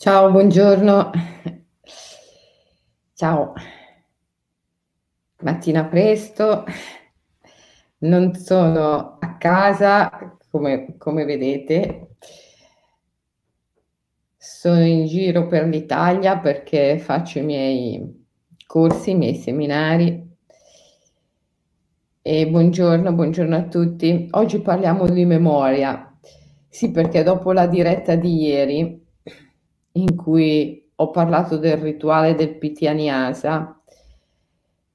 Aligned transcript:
Ciao, 0.00 0.30
buongiorno. 0.30 1.10
Ciao. 3.12 3.52
Mattina 5.42 5.84
presto, 5.84 6.64
non 7.98 8.34
sono 8.34 9.18
a 9.20 9.36
casa 9.36 10.38
come 10.50 10.94
come 10.96 11.26
vedete. 11.26 12.16
Sono 14.38 14.82
in 14.86 15.04
giro 15.04 15.46
per 15.46 15.66
l'Italia 15.66 16.38
perché 16.38 16.98
faccio 16.98 17.38
i 17.40 17.42
miei 17.42 18.26
corsi, 18.66 19.10
i 19.10 19.16
miei 19.16 19.34
seminari. 19.34 20.26
E 22.22 22.48
buongiorno, 22.48 23.12
buongiorno 23.12 23.54
a 23.54 23.64
tutti. 23.64 24.28
Oggi 24.30 24.62
parliamo 24.62 25.06
di 25.10 25.26
memoria. 25.26 26.18
Sì, 26.70 26.90
perché 26.90 27.22
dopo 27.22 27.52
la 27.52 27.66
diretta 27.66 28.14
di 28.14 28.46
ieri 28.46 28.99
in 29.92 30.16
cui 30.16 30.90
ho 30.94 31.10
parlato 31.10 31.56
del 31.56 31.78
rituale 31.78 32.34
del 32.34 32.56
Pitaniasa, 32.56 33.80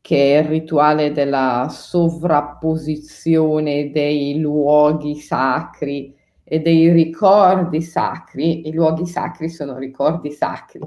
che 0.01 0.35
è 0.35 0.39
il 0.41 0.47
rituale 0.47 1.11
della 1.11 1.67
sovrapposizione 1.69 3.91
dei 3.91 4.39
luoghi 4.39 5.15
sacri 5.15 6.15
e 6.43 6.59
dei 6.59 6.91
ricordi 6.91 7.81
sacri, 7.81 8.67
i 8.67 8.71
luoghi 8.71 9.07
sacri 9.07 9.49
sono 9.49 9.77
ricordi 9.77 10.31
sacri, 10.31 10.79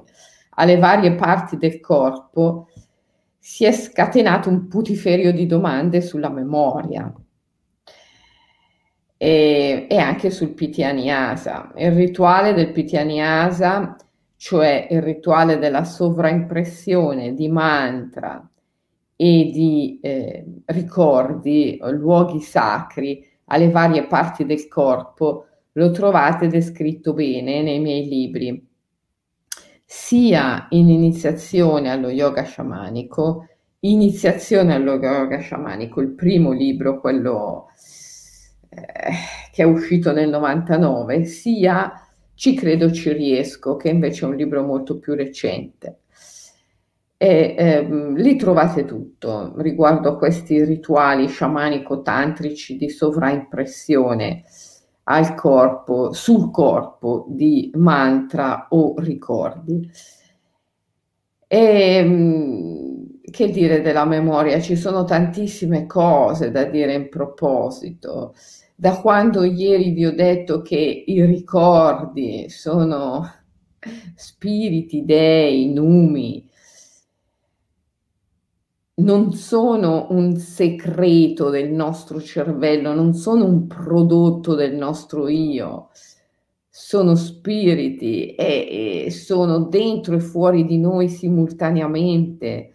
alle 0.50 0.78
varie 0.78 1.16
parti 1.16 1.56
del 1.56 1.80
corpo, 1.80 2.68
si 3.38 3.64
è 3.64 3.72
scatenato 3.72 4.48
un 4.48 4.68
putiferio 4.68 5.32
di 5.32 5.46
domande 5.46 6.00
sulla 6.00 6.30
memoria 6.30 7.12
e, 9.18 9.86
e 9.90 9.96
anche 9.98 10.30
sul 10.30 10.54
Pitaniasa. 10.54 11.72
Il 11.77 11.92
rituale 11.92 12.54
del 12.54 12.72
Pitaniasa, 12.72 13.96
cioè 14.36 14.86
il 14.91 15.02
rituale 15.02 15.58
della 15.58 15.84
sovraimpressione 15.84 17.34
di 17.34 17.48
mantra 17.48 18.48
e 19.16 19.50
di 19.52 19.98
eh, 20.00 20.44
ricordi, 20.66 21.78
luoghi 21.91 22.41
sacri 22.41 23.27
alle 23.46 23.70
varie 23.70 24.06
parti 24.06 24.46
del 24.46 24.69
corpo, 24.69 25.46
lo 25.72 25.91
trovate 25.91 26.46
descritto 26.46 27.12
bene 27.12 27.62
nei 27.62 27.80
miei 27.80 28.06
libri, 28.06 28.66
sia 29.84 30.66
in 30.70 30.89
iniziazione 30.89 31.91
allo 31.91 32.11
yoga 32.11 32.42
sciamanico, 32.42 33.46
iniziazione 33.80 34.74
allo 34.74 34.94
yoga 34.94 35.39
sciamanico, 35.39 36.00
il 36.00 36.11
primo 36.11 36.52
libro, 36.52 37.00
quello 37.00 37.70
eh, 38.69 39.12
che 39.52 39.62
è 39.62 39.66
uscito 39.66 40.12
nel 40.12 40.28
99, 40.28 41.24
sia 41.24 41.92
Ci 42.34 42.55
credo 42.55 42.92
ci 42.92 43.12
riesco, 43.12 43.77
che 43.77 43.88
invece 43.88 44.24
è 44.24 44.28
un 44.28 44.36
libro 44.36 44.62
molto 44.62 44.98
più 44.98 45.14
recente. 45.14 46.02
E 47.20 47.55
ehm, 47.58 48.14
lì 48.14 48.36
trovate 48.36 48.84
tutto 48.84 49.55
riguardo 49.56 50.11
a 50.11 50.16
questi 50.16 50.62
rituali 50.64 51.27
sciamanico-tantrici 51.27 52.77
di 52.77 52.89
sovraimpressione 52.89 54.44
al 55.05 55.34
corpo, 55.34 56.12
sul 56.12 56.50
corpo 56.52 57.27
di 57.28 57.72
mantra 57.74 58.69
o 58.70 58.94
ricordi. 58.98 59.91
E, 61.48 61.96
ehm, 61.96 63.08
che 63.30 63.50
dire 63.50 63.80
della 63.80 64.04
memoria? 64.04 64.60
Ci 64.60 64.76
sono 64.76 65.04
tantissime 65.04 65.86
cose 65.86 66.50
da 66.50 66.64
dire 66.64 66.94
in 66.94 67.08
proposito 67.08 68.34
da 68.80 69.00
quando 69.00 69.42
ieri 69.42 69.90
vi 69.90 70.06
ho 70.06 70.14
detto 70.14 70.62
che 70.62 70.76
i 71.04 71.24
ricordi 71.24 72.48
sono 72.48 73.28
spiriti, 74.14 75.04
dei, 75.04 75.72
numi, 75.72 76.48
non 79.00 79.33
sono 79.33 80.06
un 80.11 80.36
segreto 80.36 81.50
del 81.50 81.72
nostro 81.72 82.20
cervello, 82.20 82.94
non 82.94 83.14
sono 83.14 83.46
un 83.46 83.67
prodotto 83.67 84.55
del 84.55 84.77
nostro 84.77 85.27
io, 85.27 85.88
sono 86.68 87.17
spiriti 87.17 88.36
e, 88.36 89.06
e 89.06 89.11
sono 89.11 89.64
dentro 89.64 90.14
e 90.14 90.20
fuori 90.20 90.64
di 90.64 90.78
noi 90.78 91.08
simultaneamente. 91.08 92.74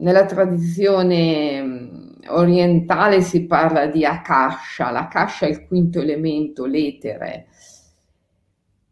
Nella 0.00 0.24
tradizione 0.24 2.16
orientale 2.28 3.20
si 3.20 3.44
parla 3.44 3.84
di 3.86 4.06
Akasha, 4.06 4.90
l'Akasha 4.90 5.44
è 5.44 5.50
il 5.50 5.66
quinto 5.66 6.00
elemento, 6.00 6.64
l'etere. 6.64 7.48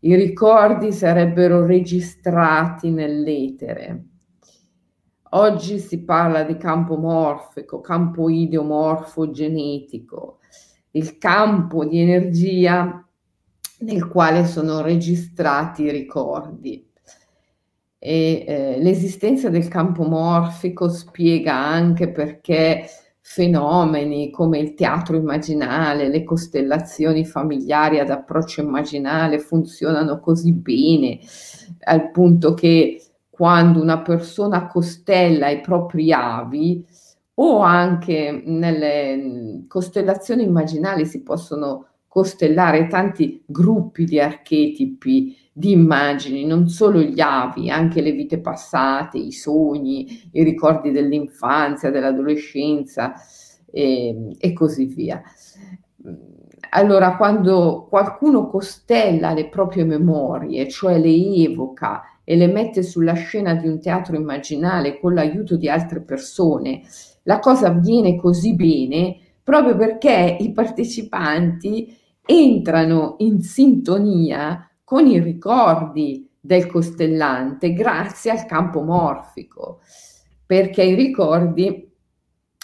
I 0.01 0.15
ricordi 0.15 0.93
sarebbero 0.93 1.65
registrati 1.65 2.91
nell'etere. 2.91 4.05
Oggi 5.31 5.79
si 5.79 6.05
parla 6.05 6.43
di 6.43 6.59
campo 6.59 6.99
morfico, 6.99 7.81
campo 7.81 8.29
ideomorfo 8.29 9.31
genetico, 9.31 10.41
il 10.91 11.17
campo 11.17 11.87
di 11.87 12.01
energia 12.01 13.03
nel 13.81 14.09
quale 14.09 14.45
sono 14.45 14.83
registrati 14.83 15.85
i 15.85 15.91
ricordi. 15.91 16.88
E 17.99 18.45
eh, 18.47 18.79
l'esistenza 18.81 19.49
del 19.49 19.69
campo 19.69 20.05
morfico 20.05 20.89
spiega 20.89 21.55
anche 21.55 22.11
perché 22.11 22.89
fenomeni 23.21 24.31
come 24.31 24.59
il 24.59 24.73
teatro 24.75 25.17
immaginale, 25.17 26.09
le 26.09 26.25
costellazioni 26.25 27.27
familiari 27.27 27.99
ad 27.99 28.09
approccio 28.09 28.63
immaginale 28.63 29.39
funzionano 29.39 30.19
così 30.19 30.53
bene 30.53 31.19
al 31.81 32.11
punto 32.11 32.55
che 32.55 33.03
quando 33.29 33.83
una 33.83 34.01
persona 34.01 34.67
costella 34.67 35.51
i 35.51 35.61
propri 35.61 36.11
avi 36.11 36.85
o 37.35 37.61
anche 37.61 38.43
nelle 38.47 39.65
costellazioni 39.69 40.43
immaginali 40.43 41.05
si 41.05 41.23
possono 41.23 41.88
costellare 42.19 42.89
tanti 42.89 43.45
gruppi 43.47 44.05
di 44.05 44.19
archetipi 44.19 45.37
di 45.53 45.71
immagini, 45.71 46.45
non 46.45 46.67
solo 46.67 47.01
gli 47.01 47.21
avi, 47.21 47.71
anche 47.71 48.01
le 48.01 48.11
vite 48.11 48.41
passate, 48.41 49.19
i 49.19 49.31
sogni, 49.31 50.29
i 50.33 50.43
ricordi 50.43 50.91
dell'infanzia, 50.91 51.93
dell'adolescenza 51.93 53.15
e, 53.71 54.35
e 54.37 54.53
così 54.53 54.87
via. 54.87 55.23
Allora, 56.71 57.17
quando 57.17 57.87
qualcuno 57.89 58.49
costella 58.49 59.33
le 59.33 59.49
proprie 59.49 59.85
memorie, 59.85 60.69
cioè 60.69 60.99
le 60.99 61.15
evoca 61.45 62.03
e 62.25 62.35
le 62.35 62.49
mette 62.49 62.83
sulla 62.83 63.15
scena 63.15 63.55
di 63.55 63.69
un 63.69 63.79
teatro 63.79 64.17
immaginale 64.17 64.99
con 64.99 65.15
l'aiuto 65.15 65.57
di 65.57 65.69
altre 65.69 66.01
persone, 66.01 66.83
la 67.23 67.39
cosa 67.39 67.69
avviene 67.69 68.17
così 68.17 68.57
bene 68.57 69.19
proprio 69.41 69.77
perché 69.77 70.37
i 70.41 70.53
partecipanti 70.53 71.97
entrano 72.31 73.15
in 73.21 73.41
sintonia 73.41 74.71
con 74.85 75.07
i 75.07 75.19
ricordi 75.19 76.29
del 76.39 76.67
costellante 76.67 77.73
grazie 77.73 78.31
al 78.31 78.45
campo 78.45 78.83
morfico, 78.83 79.81
perché 80.45 80.83
i 80.83 80.95
ricordi 80.95 81.91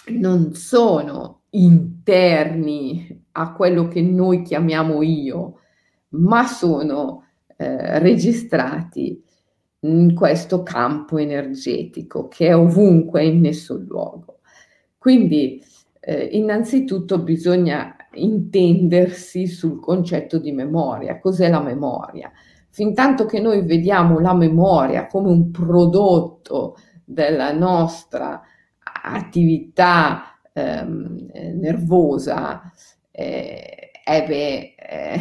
non 0.09 0.53
sono 0.53 1.41
interni 1.49 3.25
a 3.31 3.53
quello 3.53 3.87
che 3.87 4.03
noi 4.03 4.43
chiamiamo 4.43 5.01
io, 5.01 5.59
ma 6.09 6.45
sono 6.45 7.23
eh, 7.57 7.97
registrati 7.97 9.19
in 9.79 10.13
questo 10.13 10.61
campo 10.61 11.17
energetico 11.17 12.27
che 12.27 12.49
è 12.49 12.55
ovunque 12.55 13.25
in 13.25 13.41
nessun 13.41 13.83
luogo. 13.87 14.41
Quindi 14.99 15.59
eh, 15.99 16.23
innanzitutto 16.33 17.17
bisogna 17.17 17.95
intendersi 18.15 19.47
sul 19.47 19.79
concetto 19.79 20.37
di 20.39 20.51
memoria. 20.51 21.19
Cos'è 21.19 21.49
la 21.49 21.61
memoria? 21.61 22.31
Fintanto 22.69 23.25
che 23.25 23.39
noi 23.39 23.65
vediamo 23.65 24.19
la 24.19 24.33
memoria 24.33 25.07
come 25.07 25.29
un 25.29 25.49
prodotto 25.51 26.75
della 27.05 27.53
nostra 27.53 28.41
attività 29.03 30.39
ehm, 30.51 31.29
nervosa, 31.55 32.71
eh, 33.11 33.91
eh 34.05 34.25
beh, 34.27 34.75
eh, 34.75 35.19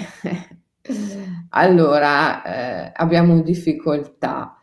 allora 1.50 2.42
eh, 2.42 2.92
abbiamo 2.94 3.40
difficoltà 3.40 4.58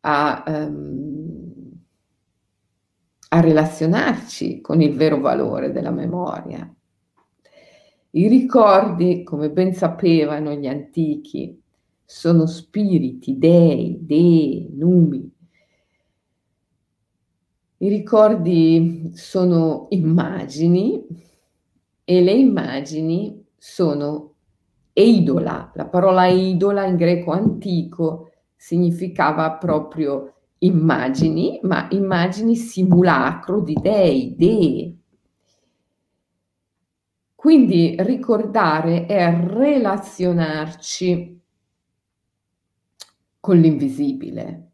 a, 0.00 0.44
um, 0.46 1.72
a 3.28 3.40
relazionarci 3.40 4.60
con 4.60 4.80
il 4.80 4.94
vero 4.96 5.20
valore 5.20 5.70
della 5.70 5.90
memoria. 5.90 6.68
I 8.14 8.28
ricordi, 8.28 9.22
come 9.22 9.50
ben 9.50 9.72
sapevano 9.72 10.52
gli 10.52 10.66
antichi, 10.66 11.58
sono 12.04 12.44
spiriti, 12.44 13.38
dei, 13.38 13.96
dei, 14.02 14.68
numi. 14.74 15.30
I 17.78 17.88
ricordi 17.88 19.12
sono 19.14 19.86
immagini 19.90 21.02
e 22.04 22.22
le 22.22 22.32
immagini 22.32 23.46
sono 23.56 24.34
eidola. 24.92 25.72
La 25.74 25.86
parola 25.86 26.28
eidola 26.28 26.84
in 26.84 26.96
greco 26.96 27.30
antico 27.30 28.30
significava 28.54 29.52
proprio 29.52 30.34
immagini, 30.58 31.60
ma 31.62 31.88
immagini 31.90 32.56
simulacro 32.56 33.62
di 33.62 33.74
dei, 33.80 34.34
dee. 34.36 34.96
Quindi 37.42 37.96
ricordare 37.98 39.06
è 39.06 39.28
relazionarci 39.34 41.40
con 43.40 43.58
l'invisibile, 43.58 44.70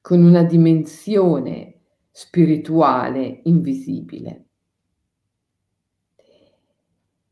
con 0.00 0.24
una 0.24 0.44
dimensione 0.44 1.80
spirituale 2.10 3.40
invisibile. 3.42 4.46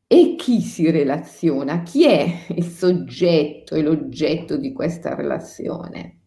E 0.06 0.34
chi 0.36 0.60
si 0.60 0.90
relaziona? 0.90 1.82
Chi 1.82 2.06
è 2.06 2.44
il 2.50 2.64
soggetto 2.64 3.74
e 3.74 3.80
l'oggetto 3.80 4.58
di 4.58 4.74
questa 4.74 5.14
relazione? 5.14 6.18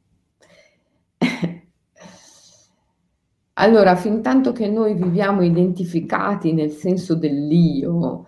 Allora, 3.60 3.96
fin 3.96 4.22
tanto 4.22 4.52
che 4.52 4.68
noi 4.68 4.94
viviamo 4.94 5.42
identificati 5.42 6.54
nel 6.54 6.70
senso 6.70 7.16
dell'io, 7.16 8.26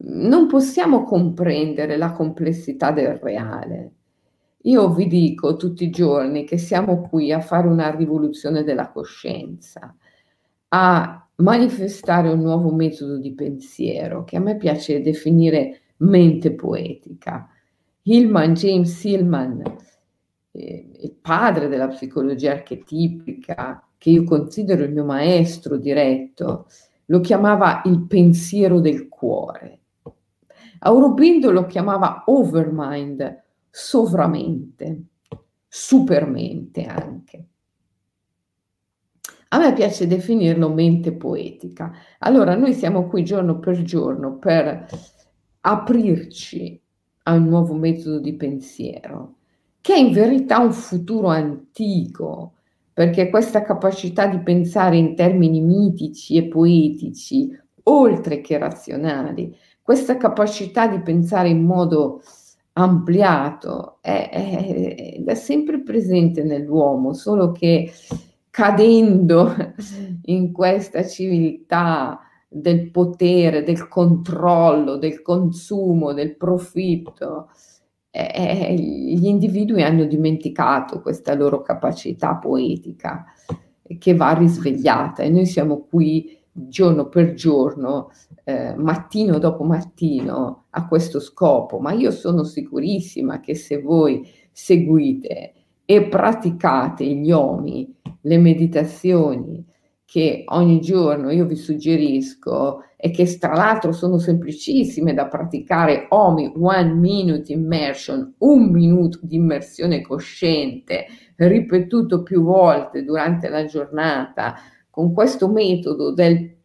non 0.00 0.46
possiamo 0.46 1.02
comprendere 1.02 1.96
la 1.96 2.12
complessità 2.12 2.92
del 2.92 3.16
reale. 3.16 3.92
Io 4.62 4.90
vi 4.90 5.08
dico 5.08 5.56
tutti 5.56 5.84
i 5.84 5.90
giorni 5.90 6.44
che 6.44 6.56
siamo 6.56 7.00
qui 7.00 7.32
a 7.32 7.40
fare 7.40 7.66
una 7.66 7.90
rivoluzione 7.90 8.62
della 8.62 8.90
coscienza, 8.90 9.92
a 10.68 11.28
manifestare 11.36 12.28
un 12.28 12.40
nuovo 12.40 12.70
metodo 12.70 13.18
di 13.18 13.34
pensiero 13.34 14.22
che 14.22 14.36
a 14.36 14.40
me 14.40 14.56
piace 14.56 15.00
definire 15.02 15.80
mente 15.98 16.54
poetica. 16.54 17.48
Hillman, 18.02 18.54
James 18.54 19.02
Hillman, 19.02 19.62
eh, 20.52 20.90
il 21.00 21.12
padre 21.20 21.66
della 21.66 21.88
psicologia 21.88 22.52
archetipica, 22.52 23.87
che 23.98 24.10
io 24.10 24.24
considero 24.24 24.84
il 24.84 24.92
mio 24.92 25.04
maestro 25.04 25.76
diretto, 25.76 26.68
lo 27.06 27.20
chiamava 27.20 27.82
il 27.84 28.06
pensiero 28.06 28.80
del 28.80 29.08
cuore. 29.08 29.80
Aurobindo 30.80 31.50
lo 31.50 31.66
chiamava 31.66 32.22
overmind, 32.26 33.42
sovramente, 33.68 35.02
supermente 35.66 36.84
anche. 36.84 37.46
A 39.50 39.58
me 39.58 39.72
piace 39.72 40.06
definirlo 40.06 40.68
mente 40.68 41.12
poetica. 41.12 41.90
Allora, 42.18 42.54
noi 42.54 42.74
siamo 42.74 43.08
qui 43.08 43.24
giorno 43.24 43.58
per 43.58 43.82
giorno 43.82 44.36
per 44.36 44.86
aprirci 45.60 46.80
a 47.24 47.32
un 47.32 47.44
nuovo 47.44 47.74
metodo 47.74 48.20
di 48.20 48.34
pensiero, 48.34 49.36
che 49.80 49.94
è 49.94 49.98
in 49.98 50.12
verità 50.12 50.58
un 50.58 50.72
futuro 50.72 51.28
antico, 51.28 52.57
perché 52.98 53.30
questa 53.30 53.62
capacità 53.62 54.26
di 54.26 54.40
pensare 54.40 54.96
in 54.96 55.14
termini 55.14 55.60
mitici 55.60 56.36
e 56.36 56.48
poetici, 56.48 57.48
oltre 57.84 58.40
che 58.40 58.58
razionali, 58.58 59.54
questa 59.80 60.16
capacità 60.16 60.88
di 60.88 61.00
pensare 61.02 61.48
in 61.48 61.62
modo 61.62 62.20
ampliato 62.72 63.98
è, 64.00 64.30
è, 64.32 65.22
è 65.24 65.34
sempre 65.36 65.80
presente 65.80 66.42
nell'uomo, 66.42 67.12
solo 67.12 67.52
che 67.52 67.88
cadendo 68.50 69.54
in 70.26 70.50
questa 70.50 71.06
civiltà 71.06 72.18
del 72.48 72.90
potere, 72.90 73.62
del 73.62 73.86
controllo, 73.86 74.96
del 74.96 75.22
consumo, 75.22 76.12
del 76.14 76.34
profitto, 76.36 77.50
eh, 78.10 78.74
gli 78.74 79.26
individui 79.26 79.82
hanno 79.82 80.04
dimenticato 80.04 81.00
questa 81.00 81.34
loro 81.34 81.62
capacità 81.62 82.36
poetica 82.36 83.24
che 83.98 84.14
va 84.14 84.32
risvegliata 84.32 85.22
e 85.22 85.30
noi 85.30 85.46
siamo 85.46 85.86
qui 85.88 86.36
giorno 86.50 87.08
per 87.08 87.34
giorno, 87.34 88.10
eh, 88.44 88.74
mattino 88.76 89.38
dopo 89.38 89.62
mattino 89.64 90.64
a 90.70 90.86
questo 90.86 91.20
scopo, 91.20 91.78
ma 91.78 91.92
io 91.92 92.10
sono 92.10 92.42
sicurissima 92.42 93.40
che 93.40 93.54
se 93.54 93.80
voi 93.80 94.28
seguite 94.50 95.52
e 95.84 96.02
praticate 96.04 97.04
gli 97.04 97.30
omi, 97.30 97.94
le 98.22 98.38
meditazioni 98.38 99.64
che 100.04 100.44
ogni 100.46 100.80
giorno 100.80 101.30
io 101.30 101.46
vi 101.46 101.54
suggerisco 101.56 102.82
e 103.00 103.12
che 103.12 103.38
tra 103.38 103.54
l'altro 103.54 103.92
sono 103.92 104.18
semplicissime 104.18 105.14
da 105.14 105.28
praticare. 105.28 106.06
OMI, 106.08 106.54
One 106.58 106.94
Minute 106.94 107.52
Immersion, 107.52 108.34
un 108.38 108.70
minuto 108.70 109.20
di 109.22 109.36
immersione 109.36 110.02
cosciente, 110.02 111.06
ripetuto 111.36 112.24
più 112.24 112.42
volte 112.42 113.04
durante 113.04 113.48
la 113.48 113.64
giornata, 113.66 114.56
con 114.90 115.12
questo 115.12 115.48
metodo 115.48 116.12
del 116.12 116.56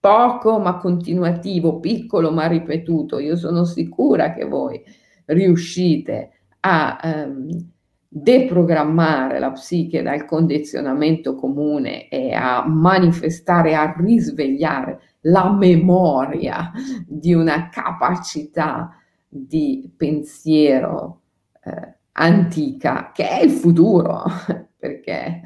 poco 0.00 0.58
ma 0.58 0.78
continuativo, 0.78 1.80
piccolo 1.80 2.30
ma 2.30 2.46
ripetuto, 2.46 3.18
io 3.18 3.36
sono 3.36 3.64
sicura 3.64 4.32
che 4.32 4.46
voi 4.46 4.82
riuscite 5.26 6.30
a 6.60 7.26
um, 7.26 7.72
deprogrammare 8.16 9.40
la 9.40 9.50
psiche 9.50 10.00
dal 10.00 10.24
condizionamento 10.24 11.34
comune 11.34 12.08
e 12.08 12.32
a 12.32 12.64
manifestare, 12.64 13.74
a 13.74 13.92
risvegliare 13.98 15.00
la 15.22 15.50
memoria 15.50 16.70
di 17.04 17.34
una 17.34 17.68
capacità 17.70 18.96
di 19.26 19.90
pensiero 19.96 21.22
eh, 21.64 21.94
antica 22.12 23.10
che 23.12 23.28
è 23.28 23.42
il 23.42 23.50
futuro, 23.50 24.22
perché 24.78 25.42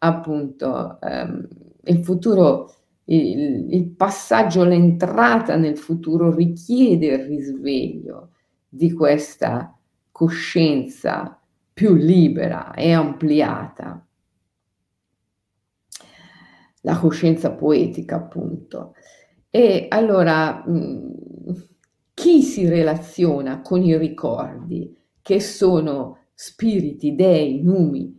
appunto 0.00 1.00
ehm, 1.00 1.48
il 1.84 2.04
futuro, 2.04 2.74
il, 3.04 3.72
il 3.72 3.88
passaggio, 3.88 4.64
l'entrata 4.64 5.56
nel 5.56 5.78
futuro 5.78 6.30
richiede 6.30 7.06
il 7.06 7.24
risveglio 7.24 8.32
di 8.68 8.92
questa 8.92 9.74
coscienza 10.12 11.40
più 11.76 11.92
libera 11.92 12.72
e 12.72 12.92
ampliata. 12.92 14.02
La 16.80 16.98
coscienza 16.98 17.52
poetica, 17.52 18.16
appunto. 18.16 18.94
E 19.50 19.84
allora, 19.90 20.64
chi 22.14 22.40
si 22.40 22.66
relaziona 22.66 23.60
con 23.60 23.82
i 23.82 23.94
ricordi, 23.98 24.96
che 25.20 25.38
sono 25.38 26.20
spiriti, 26.32 27.14
dei, 27.14 27.62
numi? 27.62 28.18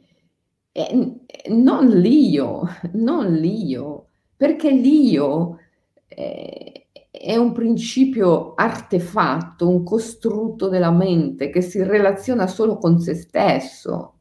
E 0.72 1.16
non 1.48 1.88
l'io, 1.88 2.62
non 2.94 3.34
l'io, 3.34 4.10
perché 4.36 4.70
l'io 4.70 5.58
eh, 6.06 6.77
è 7.18 7.36
un 7.36 7.52
principio 7.52 8.54
artefatto, 8.54 9.68
un 9.68 9.84
costrutto 9.84 10.70
della 10.70 10.92
mente 10.92 11.50
che 11.50 11.62
si 11.62 11.82
relaziona 11.84 12.48
solo 12.48 12.78
con 12.78 13.00
se 13.00 13.16
stesso. 13.16 14.20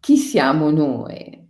Chi 0.00 0.16
siamo 0.16 0.70
noi? 0.70 1.42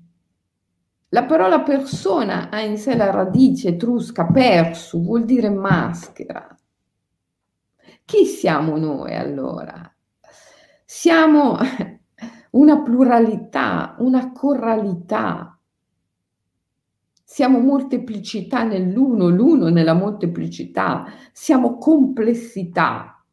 La 1.08 1.24
parola 1.24 1.60
persona 1.60 2.50
ha 2.50 2.60
in 2.60 2.76
sé 2.76 2.96
la 2.96 3.10
radice 3.10 3.68
etrusca 3.68 4.26
persu, 4.26 5.02
vuol 5.02 5.24
dire 5.24 5.48
maschera. 5.48 6.56
Chi 8.04 8.24
siamo 8.26 8.76
noi 8.76 9.14
allora? 9.14 9.94
Siamo 10.84 11.56
una 12.50 12.82
pluralità, 12.82 13.94
una 13.98 14.32
corralità, 14.32 15.53
siamo 17.34 17.58
molteplicità 17.58 18.62
nell'uno, 18.62 19.26
l'uno 19.26 19.68
nella 19.68 19.92
molteplicità, 19.92 21.04
siamo 21.32 21.78
complessità. 21.78 23.26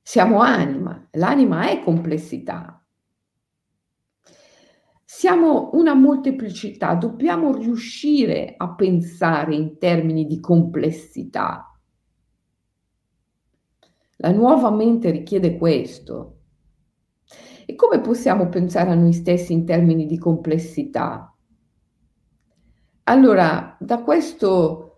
Siamo 0.00 0.38
anima, 0.38 1.08
l'anima 1.10 1.68
è 1.68 1.82
complessità. 1.82 2.86
Siamo 5.04 5.70
una 5.72 5.94
molteplicità, 5.94 6.94
dobbiamo 6.94 7.52
riuscire 7.52 8.54
a 8.56 8.72
pensare 8.76 9.56
in 9.56 9.76
termini 9.78 10.24
di 10.24 10.38
complessità. 10.38 11.76
La 14.18 14.30
nuova 14.30 14.70
mente 14.70 15.10
richiede 15.10 15.58
questo. 15.58 16.42
E 17.66 17.74
come 17.74 18.00
possiamo 18.00 18.48
pensare 18.48 18.90
a 18.90 18.94
noi 18.94 19.12
stessi 19.12 19.52
in 19.52 19.66
termini 19.66 20.06
di 20.06 20.16
complessità? 20.16 21.31
Allora, 23.04 23.76
da 23.80 23.98
questo 24.02 24.96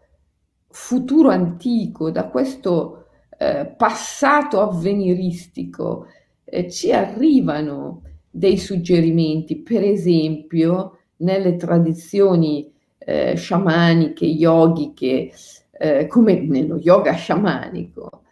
futuro 0.68 1.30
antico, 1.30 2.10
da 2.10 2.28
questo 2.28 3.06
eh, 3.38 3.66
passato 3.76 4.60
avveniristico, 4.60 6.06
eh, 6.44 6.70
ci 6.70 6.92
arrivano 6.92 8.02
dei 8.30 8.58
suggerimenti, 8.58 9.56
per 9.62 9.82
esempio 9.82 10.98
nelle 11.18 11.56
tradizioni 11.56 12.70
eh, 12.98 13.34
sciamaniche, 13.36 14.26
yogiche, 14.26 15.30
eh, 15.72 16.06
come 16.06 16.40
nello 16.40 16.76
yoga 16.76 17.12
sciamanico, 17.12 18.22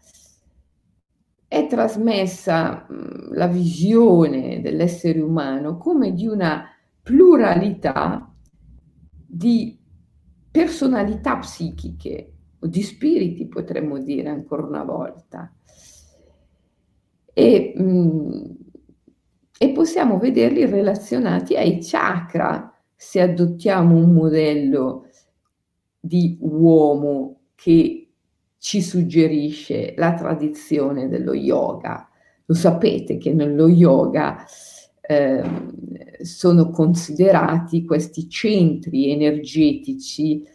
è 1.49 1.67
trasmessa 1.67 2.87
mh, 2.89 3.35
la 3.35 3.47
visione 3.47 4.61
dell'essere 4.61 5.21
umano 5.21 5.77
come 5.77 6.13
di 6.13 6.27
una 6.27 6.67
pluralità 7.03 8.32
di 9.35 9.79
personalità 10.51 11.39
psichiche 11.39 12.33
o 12.59 12.67
di 12.67 12.83
spiriti, 12.83 13.49
potremmo 13.49 13.99
dire 13.99 14.29
ancora 14.29 14.67
una 14.67 14.85
volta. 14.85 15.51
E, 17.33 17.73
mh, 17.75 18.57
e 19.59 19.71
possiamo 19.71 20.19
vederli 20.19 20.67
relazionati 20.67 21.57
ai 21.57 21.79
chakra 21.81 22.79
se 22.95 23.23
adottiamo 23.23 23.97
un 23.97 24.13
modello 24.13 25.07
di 25.99 26.37
uomo 26.41 27.41
che 27.55 28.11
ci 28.59 28.83
suggerisce 28.83 29.95
la 29.97 30.13
tradizione 30.13 31.09
dello 31.09 31.33
yoga. 31.33 32.07
Lo 32.45 32.55
sapete 32.55 33.17
che 33.17 33.33
nello 33.33 33.67
yoga 33.67 34.45
eh, 35.13 36.25
sono 36.25 36.71
considerati 36.71 37.85
questi 37.85 38.29
centri 38.29 39.11
energetici 39.11 40.47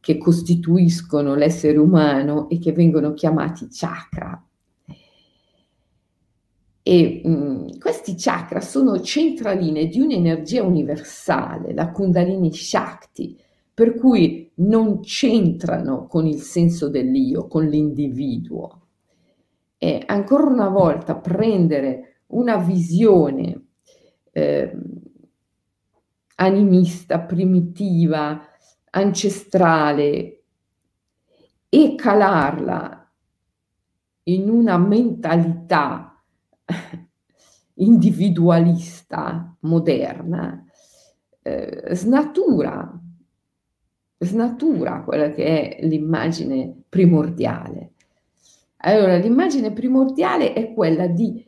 che 0.00 0.18
costituiscono 0.18 1.34
l'essere 1.34 1.78
umano 1.78 2.48
e 2.48 2.58
che 2.58 2.72
vengono 2.72 3.12
chiamati 3.12 3.66
chakra. 3.70 4.40
E 6.82 7.20
mh, 7.24 7.28
mm, 7.28 7.66
questi 7.80 8.14
chakra 8.16 8.60
sono 8.60 9.00
centraline 9.00 9.86
di 9.86 10.00
un'energia 10.00 10.62
universale, 10.62 11.74
la 11.74 11.90
Kundalini 11.90 12.52
Shakti, 12.52 13.36
per 13.74 13.94
cui 13.96 14.48
non 14.56 15.00
c'entrano 15.00 16.06
con 16.06 16.26
il 16.26 16.40
senso 16.40 16.88
dell'io, 16.88 17.48
con 17.48 17.64
l'individuo. 17.66 18.82
E 19.76 20.02
ancora 20.06 20.44
una 20.44 20.68
volta 20.68 21.16
prendere 21.16 22.22
una 22.28 22.56
visione 22.56 23.64
eh, 24.36 24.70
animista, 26.34 27.20
primitiva, 27.20 28.46
ancestrale 28.90 30.42
e 31.70 31.94
calarla 31.94 33.10
in 34.24 34.50
una 34.50 34.76
mentalità 34.76 36.22
individualista 37.76 39.56
moderna, 39.60 40.66
eh, 41.40 41.94
snatura, 41.94 43.00
snatura 44.18 45.02
quella 45.02 45.32
che 45.32 45.78
è 45.78 45.86
l'immagine 45.86 46.82
primordiale. 46.90 47.92
Allora, 48.78 49.16
l'immagine 49.16 49.72
primordiale 49.72 50.52
è 50.52 50.74
quella 50.74 51.06
di 51.06 51.45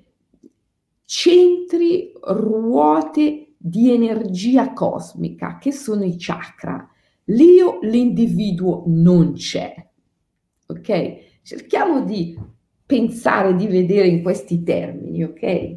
centri, 1.08 2.12
ruote 2.20 3.54
di 3.56 3.90
energia 3.90 4.74
cosmica, 4.74 5.56
che 5.56 5.72
sono 5.72 6.04
i 6.04 6.16
chakra. 6.18 6.86
L'io, 7.24 7.78
l'individuo 7.80 8.82
non 8.88 9.32
c'è. 9.32 9.74
Ok? 10.66 11.40
Cerchiamo 11.40 12.02
di 12.02 12.38
pensare, 12.84 13.56
di 13.56 13.66
vedere 13.68 14.06
in 14.06 14.22
questi 14.22 14.62
termini, 14.62 15.24
ok? 15.24 15.76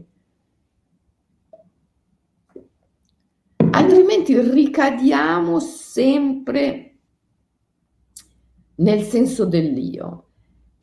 Altrimenti 3.71 4.37
ricadiamo 4.37 5.61
sempre 5.61 6.97
nel 8.75 9.01
senso 9.03 9.45
dell'io. 9.45 10.30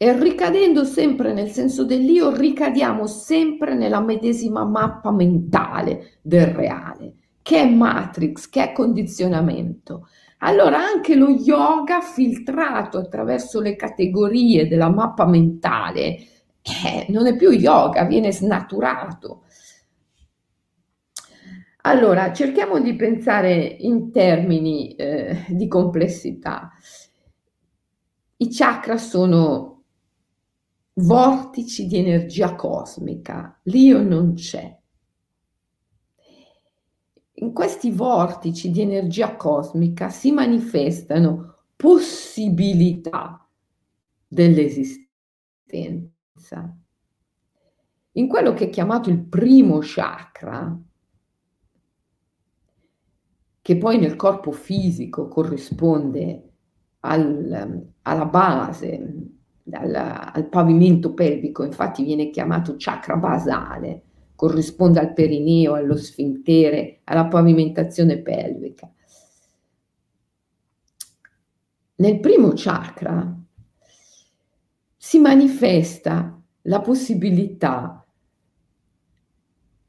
E 0.01 0.17
ricadendo 0.17 0.85
sempre 0.85 1.33
nel 1.33 1.51
senso 1.51 1.85
dell'io, 1.85 2.33
ricadiamo 2.33 3.09
sempre 3.09 3.75
nella 3.75 4.01
medesima 4.01 4.65
mappa 4.65 5.11
mentale 5.11 6.19
del 6.23 6.47
reale, 6.47 7.15
che 7.43 7.63
è 7.63 7.69
matrix, 7.69 8.49
che 8.49 8.71
è 8.71 8.73
condizionamento. 8.73 10.09
Allora 10.39 10.79
anche 10.79 11.17
lo 11.17 11.31
yoga 11.31 12.01
filtrato 12.01 12.99
attraverso 12.99 13.61
le 13.61 13.75
categorie 13.75 14.69
della 14.69 14.89
mappa 14.89 15.27
mentale 15.27 16.17
eh, 16.63 17.07
non 17.09 17.27
è 17.27 17.37
più 17.37 17.51
yoga, 17.51 18.05
viene 18.05 18.31
snaturato. 18.33 19.43
Allora, 21.83 22.33
cerchiamo 22.33 22.79
di 22.81 22.95
pensare 22.95 23.57
in 23.57 24.13
termini 24.13 24.95
eh, 24.95 25.45
di 25.49 25.67
complessità. 25.67 26.71
I 28.37 28.49
chakra 28.51 28.99
sono 28.99 29.78
vortici 30.99 31.87
di 31.87 31.97
energia 31.99 32.55
cosmica, 32.55 33.61
l'io 33.65 34.03
non 34.03 34.35
c'è. 34.35 34.77
In 37.41 37.53
questi 37.53 37.91
vortici 37.93 38.71
di 38.71 38.81
energia 38.81 39.37
cosmica 39.37 40.09
si 40.09 40.33
manifestano 40.33 41.67
possibilità 41.77 43.49
dell'esistenza. 44.27 45.07
In 48.13 48.27
quello 48.27 48.53
che 48.55 48.65
è 48.65 48.71
chiamato 48.71 49.11
il 49.11 49.21
primo 49.21 49.79
chakra, 49.81 50.77
che 53.63 53.77
poi 53.77 53.99
nel 53.99 54.17
corpo 54.17 54.51
fisico 54.51 55.29
corrisponde 55.29 56.53
al, 57.01 57.93
alla 58.03 58.25
base, 58.25 59.38
al, 59.73 59.95
al 59.95 60.49
pavimento 60.49 61.15
pelvico, 61.15 61.65
infatti 61.65 62.05
viene 62.05 62.31
chiamato 62.31 62.75
chakra 62.77 63.17
basale, 63.17 64.03
corrisponde 64.35 65.01
al 65.01 65.13
perineo, 65.13 65.75
allo 65.75 65.97
sfintere, 65.97 67.01
alla 67.05 67.27
pavimentazione 67.27 68.19
pelvica. 68.19 68.91
Nel 71.97 72.21
primo 72.21 72.53
chakra 72.55 73.37
si 74.97 75.19
manifesta 75.19 76.41
la 76.63 76.81
possibilità 76.81 78.05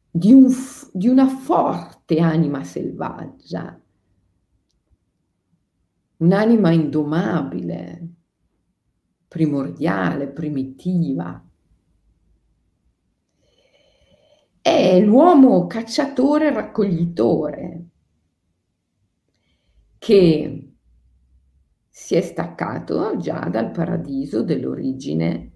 di, 0.10 0.32
un, 0.32 0.48
di 0.92 1.08
una 1.08 1.28
forte 1.28 2.20
anima 2.20 2.64
selvaggia, 2.64 3.80
un'anima 6.18 6.72
indomabile, 6.72 8.08
primordiale, 9.30 10.28
primitiva, 10.28 11.42
è 14.62 15.00
l'uomo 15.00 15.68
cacciatore 15.68 16.52
raccoglitore 16.52 17.86
che 20.00 20.74
si 21.88 22.16
è 22.16 22.22
staccato 22.22 23.18
già 23.18 23.48
dal 23.50 23.72
paradiso 23.72 24.42
dell'origine, 24.42 25.52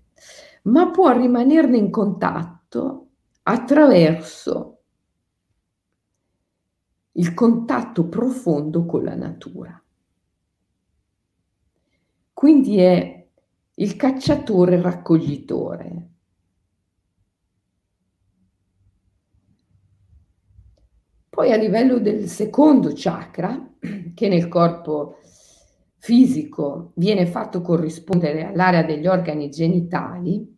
ma 0.63 0.92
può 0.92 1.12
rimanerne 1.12 1.77
in 1.77 1.89
contatto 1.89 3.10
attraverso 3.44 4.82
il 7.13 7.34
contatto 7.34 8.08
profondo 8.08 8.86
con 8.86 9.03
la 9.03 9.15
natura. 9.15 9.84
Quindi 12.34 12.77
è 12.77 13.23
il 13.75 13.96
cacciatore 13.96 14.82
raccoglitore. 14.82 16.10
Poi 21.30 21.51
a 21.51 21.58
livello 21.58 21.98
del 22.00 22.27
secondo 22.27 22.92
chakra, 22.94 23.74
che 24.13 24.27
nel 24.27 24.48
corpo 24.48 25.18
fisico 25.98 26.92
viene 26.96 27.25
fatto 27.25 27.62
corrispondere 27.62 28.46
all'area 28.46 28.84
degli 28.84 29.08
organi 29.08 29.50
genitali, 29.50 30.53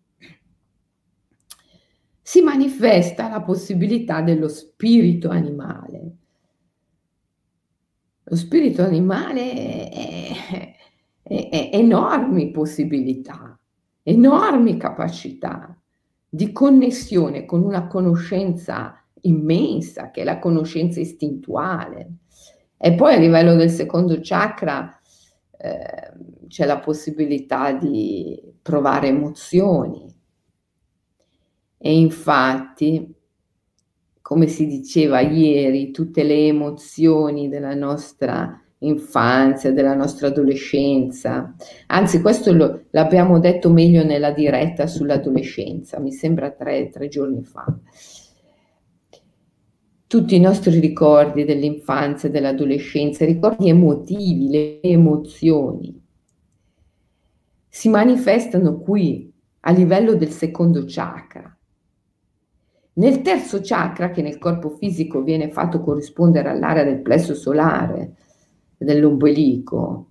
si 2.21 2.41
manifesta 2.41 3.29
la 3.29 3.41
possibilità 3.41 4.21
dello 4.21 4.47
spirito 4.47 5.29
animale. 5.29 6.17
Lo 8.23 8.35
spirito 8.35 8.83
animale 8.83 9.89
è, 9.89 10.74
enormi 11.27 12.51
possibilità, 12.51 13.59
enormi 14.03 14.77
capacità 14.77 15.75
di 16.29 16.51
connessione 16.51 17.45
con 17.45 17.63
una 17.63 17.87
conoscenza 17.87 19.03
immensa 19.21 20.11
che 20.11 20.21
è 20.21 20.23
la 20.23 20.37
conoscenza 20.37 20.99
istintuale. 20.99 22.17
E 22.77 22.93
poi 22.93 23.15
a 23.15 23.19
livello 23.19 23.55
del 23.55 23.69
secondo 23.71 24.19
chakra 24.21 24.99
eh, 25.57 26.13
c'è 26.47 26.65
la 26.65 26.79
possibilità 26.79 27.71
di 27.71 28.39
provare 28.61 29.07
emozioni. 29.07 30.13
E 31.77 31.97
infatti, 31.97 33.13
come 34.21 34.47
si 34.47 34.67
diceva 34.67 35.21
ieri, 35.21 35.91
tutte 35.91 36.23
le 36.23 36.47
emozioni 36.47 37.49
della 37.49 37.73
nostra 37.73 38.59
infanzia, 38.79 39.71
della 39.71 39.93
nostra 39.95 40.27
adolescenza. 40.27 41.55
Anzi, 41.87 42.21
questo 42.21 42.53
lo, 42.53 42.83
l'abbiamo 42.91 43.39
detto 43.39 43.69
meglio 43.71 44.03
nella 44.03 44.31
diretta 44.31 44.87
sull'adolescenza, 44.87 45.99
mi 45.99 46.11
sembra 46.11 46.51
tre, 46.51 46.89
tre 46.89 47.07
giorni 47.07 47.43
fa. 47.43 47.65
Tutti 50.07 50.35
i 50.35 50.39
nostri 50.39 50.79
ricordi 50.79 51.45
dell'infanzia, 51.45 52.29
dell'adolescenza, 52.29 53.25
ricordi 53.25 53.69
emotivi, 53.69 54.49
le 54.49 54.81
emozioni, 54.81 56.01
si 57.67 57.89
manifestano 57.89 58.77
qui 58.77 59.33
a 59.61 59.71
livello 59.71 60.15
del 60.15 60.29
secondo 60.29 60.85
chakra. 60.87 61.51
Nel 62.93 63.21
terzo 63.21 63.59
chakra, 63.61 64.11
che 64.11 64.21
nel 64.21 64.37
corpo 64.37 64.69
fisico 64.69 65.21
viene 65.21 65.49
fatto 65.49 65.81
corrispondere 65.81 66.49
all'area 66.49 66.85
del 66.85 67.01
plesso 67.01 67.33
solare, 67.33 68.15
dell'ombelico, 68.77 70.09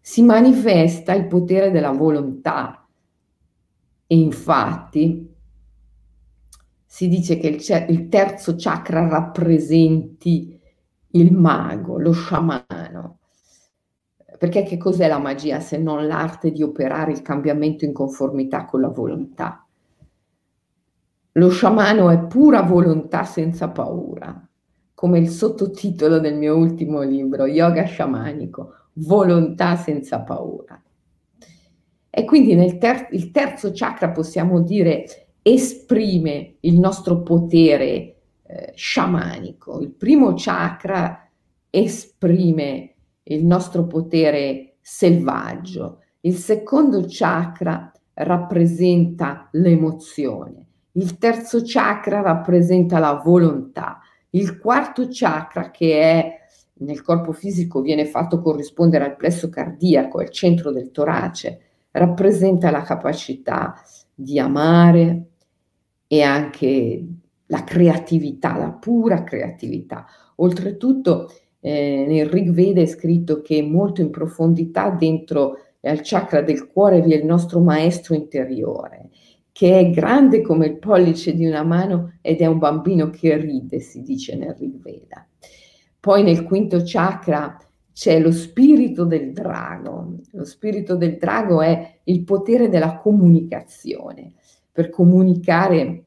si 0.00 0.22
manifesta 0.22 1.14
il 1.14 1.26
potere 1.26 1.70
della 1.70 1.92
volontà. 1.92 2.86
E 4.06 4.16
infatti 4.16 5.30
si 6.84 7.08
dice 7.08 7.38
che 7.38 7.48
il, 7.48 8.08
terzo 8.08 8.54
chakra 8.58 9.08
rappresenti 9.08 10.60
il 11.12 11.32
mago, 11.32 11.98
lo 11.98 12.12
sciamano. 12.12 13.18
Perché 14.38 14.64
che 14.64 14.76
cos'è 14.76 15.08
la 15.08 15.18
magia 15.18 15.60
se 15.60 15.78
non 15.78 16.06
l'arte 16.06 16.50
di 16.50 16.62
operare 16.62 17.12
il 17.12 17.22
cambiamento 17.22 17.84
in 17.84 17.92
conformità 17.92 18.64
con 18.66 18.80
la 18.80 18.88
volontà? 18.88 19.66
Lo 21.32 21.48
sciamano 21.48 22.10
è 22.10 22.18
pura 22.18 22.60
volontà 22.60 23.24
senza 23.24 23.70
paura, 23.70 24.46
come 24.94 25.18
il 25.18 25.28
sottotitolo 25.28 26.18
del 26.18 26.36
mio 26.36 26.56
ultimo 26.56 27.02
libro, 27.02 27.46
Yoga 27.46 27.84
sciamanico, 27.84 28.74
volontà 28.94 29.76
senza 29.76 30.20
paura. 30.20 30.80
E 32.10 32.24
quindi 32.24 32.54
nel 32.54 32.78
ter- 32.78 33.08
il 33.12 33.30
terzo 33.30 33.70
chakra 33.72 34.10
possiamo 34.10 34.60
dire 34.60 35.04
esprime 35.42 36.56
il 36.60 36.78
nostro 36.78 37.22
potere 37.22 38.16
eh, 38.44 38.72
sciamanico. 38.74 39.80
Il 39.80 39.90
primo 39.90 40.34
chakra 40.36 41.26
esprime 41.70 42.94
il 43.24 43.46
nostro 43.46 43.86
potere 43.86 44.74
selvaggio. 44.82 46.00
Il 46.20 46.34
secondo 46.34 47.04
chakra 47.08 47.90
rappresenta 48.14 49.48
l'emozione. 49.52 50.66
Il 50.92 51.16
terzo 51.16 51.62
chakra 51.64 52.20
rappresenta 52.20 52.98
la 52.98 53.22
volontà. 53.24 54.00
Il 54.34 54.58
quarto 54.58 55.08
chakra, 55.10 55.70
che 55.70 56.00
è 56.00 56.40
nel 56.78 57.02
corpo 57.02 57.32
fisico, 57.32 57.82
viene 57.82 58.06
fatto 58.06 58.40
corrispondere 58.40 59.04
al 59.04 59.16
plesso 59.16 59.50
cardiaco, 59.50 60.20
al 60.20 60.30
centro 60.30 60.72
del 60.72 60.90
torace, 60.90 61.60
rappresenta 61.90 62.70
la 62.70 62.80
capacità 62.80 63.74
di 64.14 64.38
amare 64.38 65.24
e 66.06 66.22
anche 66.22 67.06
la 67.44 67.62
creatività, 67.64 68.56
la 68.56 68.70
pura 68.70 69.22
creatività. 69.22 70.06
Oltretutto, 70.36 71.30
eh, 71.60 72.06
nel 72.08 72.26
Rig 72.26 72.50
Veda 72.52 72.80
è 72.80 72.86
scritto 72.86 73.42
che 73.42 73.60
molto 73.62 74.00
in 74.00 74.08
profondità 74.08 74.88
dentro 74.88 75.58
al 75.82 76.00
chakra 76.02 76.40
del 76.40 76.68
cuore 76.68 77.02
vi 77.02 77.12
è 77.12 77.16
il 77.16 77.26
nostro 77.26 77.60
maestro 77.60 78.14
interiore 78.14 79.10
che 79.52 79.78
è 79.78 79.90
grande 79.90 80.40
come 80.40 80.66
il 80.66 80.78
pollice 80.78 81.34
di 81.34 81.46
una 81.46 81.62
mano 81.62 82.14
ed 82.22 82.40
è 82.40 82.46
un 82.46 82.58
bambino 82.58 83.10
che 83.10 83.36
ride, 83.36 83.80
si 83.80 84.02
dice 84.02 84.34
nel 84.34 84.54
Rigveda. 84.58 85.26
Poi 86.00 86.22
nel 86.22 86.42
quinto 86.42 86.80
chakra 86.84 87.56
c'è 87.92 88.18
lo 88.18 88.32
spirito 88.32 89.04
del 89.04 89.32
drago. 89.32 90.16
Lo 90.32 90.44
spirito 90.44 90.96
del 90.96 91.18
drago 91.18 91.60
è 91.60 91.98
il 92.04 92.24
potere 92.24 92.68
della 92.68 92.96
comunicazione. 92.96 94.32
Per 94.72 94.88
comunicare 94.88 96.04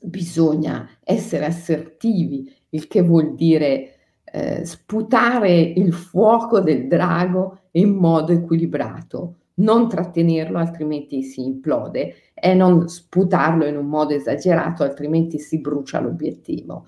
bisogna 0.00 0.88
essere 1.04 1.44
assertivi, 1.44 2.50
il 2.70 2.86
che 2.88 3.02
vuol 3.02 3.34
dire 3.34 3.94
eh, 4.24 4.64
sputare 4.64 5.60
il 5.60 5.92
fuoco 5.92 6.60
del 6.60 6.86
drago 6.86 7.58
in 7.72 7.90
modo 7.90 8.32
equilibrato, 8.32 9.39
non 9.60 9.88
trattenerlo 9.88 10.58
altrimenti 10.58 11.22
si 11.22 11.42
implode 11.44 12.14
e 12.34 12.54
non 12.54 12.88
sputarlo 12.88 13.66
in 13.66 13.76
un 13.76 13.86
modo 13.86 14.14
esagerato 14.14 14.82
altrimenti 14.82 15.38
si 15.38 15.60
brucia 15.60 16.00
l'obiettivo. 16.00 16.84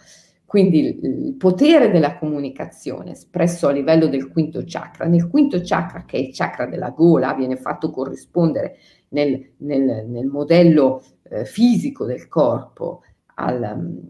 Quindi 0.53 0.99
il 1.01 1.35
potere 1.39 1.91
della 1.91 2.19
comunicazione 2.19 3.13
espresso 3.13 3.69
a 3.69 3.73
livello 3.73 4.07
del 4.07 4.29
quinto 4.29 4.63
chakra. 4.67 5.07
Nel 5.07 5.29
quinto 5.29 5.61
chakra, 5.63 6.05
che 6.05 6.19
è 6.19 6.21
il 6.21 6.35
chakra 6.35 6.67
della 6.67 6.91
gola, 6.91 7.33
viene 7.33 7.57
fatto 7.57 7.91
corrispondere 7.91 8.77
nel, 9.09 9.53
nel, 9.59 10.05
nel 10.07 10.27
modello 10.27 11.03
eh, 11.23 11.47
fisico 11.47 12.05
del 12.05 12.29
corpo 12.29 13.01
al, 13.37 13.73
um, 13.75 14.01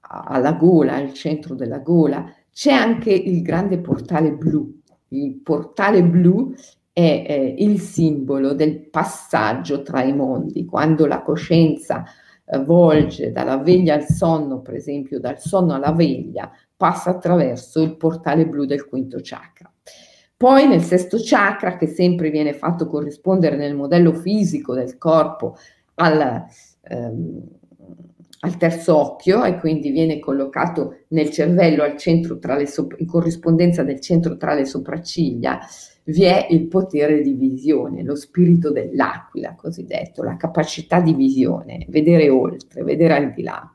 alla 0.00 0.52
gola, 0.52 0.96
al 0.96 1.14
centro 1.14 1.54
della 1.54 1.78
gola, 1.78 2.30
c'è 2.52 2.72
anche 2.72 3.14
il 3.14 3.40
grande 3.40 3.78
portale 3.78 4.32
blu. 4.32 4.78
Il 5.08 5.36
portale 5.36 6.04
blu 6.04 6.52
è 6.96 7.26
eh, 7.28 7.54
il 7.58 7.78
simbolo 7.78 8.54
del 8.54 8.88
passaggio 8.88 9.82
tra 9.82 10.02
i 10.02 10.14
mondi, 10.14 10.64
quando 10.64 11.04
la 11.04 11.20
coscienza 11.20 12.04
eh, 12.46 12.58
volge 12.60 13.32
dalla 13.32 13.58
veglia 13.58 13.92
al 13.92 14.06
sonno, 14.06 14.62
per 14.62 14.76
esempio 14.76 15.20
dal 15.20 15.38
sonno 15.38 15.74
alla 15.74 15.92
veglia, 15.92 16.50
passa 16.74 17.10
attraverso 17.10 17.82
il 17.82 17.98
portale 17.98 18.46
blu 18.46 18.64
del 18.64 18.86
quinto 18.86 19.18
chakra. 19.20 19.70
Poi 20.38 20.66
nel 20.66 20.80
sesto 20.80 21.18
chakra, 21.20 21.76
che 21.76 21.86
sempre 21.86 22.30
viene 22.30 22.54
fatto 22.54 22.86
corrispondere 22.86 23.56
nel 23.56 23.74
modello 23.74 24.14
fisico 24.14 24.72
del 24.72 24.96
corpo 24.96 25.58
al, 25.96 26.46
ehm, 26.80 27.42
al 28.40 28.56
terzo 28.56 28.96
occhio 28.96 29.44
e 29.44 29.58
quindi 29.58 29.90
viene 29.90 30.18
collocato 30.18 31.00
nel 31.08 31.28
cervello 31.28 31.82
al 31.82 31.98
centro 31.98 32.38
tra 32.38 32.56
le 32.56 32.66
sop- 32.66 32.98
in 32.98 33.06
corrispondenza 33.06 33.82
del 33.82 34.00
centro 34.00 34.38
tra 34.38 34.54
le 34.54 34.64
sopracciglia, 34.64 35.60
vi 36.08 36.22
è 36.22 36.46
il 36.50 36.68
potere 36.68 37.20
di 37.20 37.32
visione, 37.32 38.02
lo 38.02 38.14
spirito 38.14 38.70
dell'aquila 38.70 39.54
cosiddetto, 39.56 40.22
la 40.22 40.36
capacità 40.36 41.00
di 41.00 41.14
visione, 41.14 41.84
vedere 41.88 42.28
oltre, 42.28 42.84
vedere 42.84 43.14
al 43.14 43.32
di 43.32 43.42
là. 43.42 43.74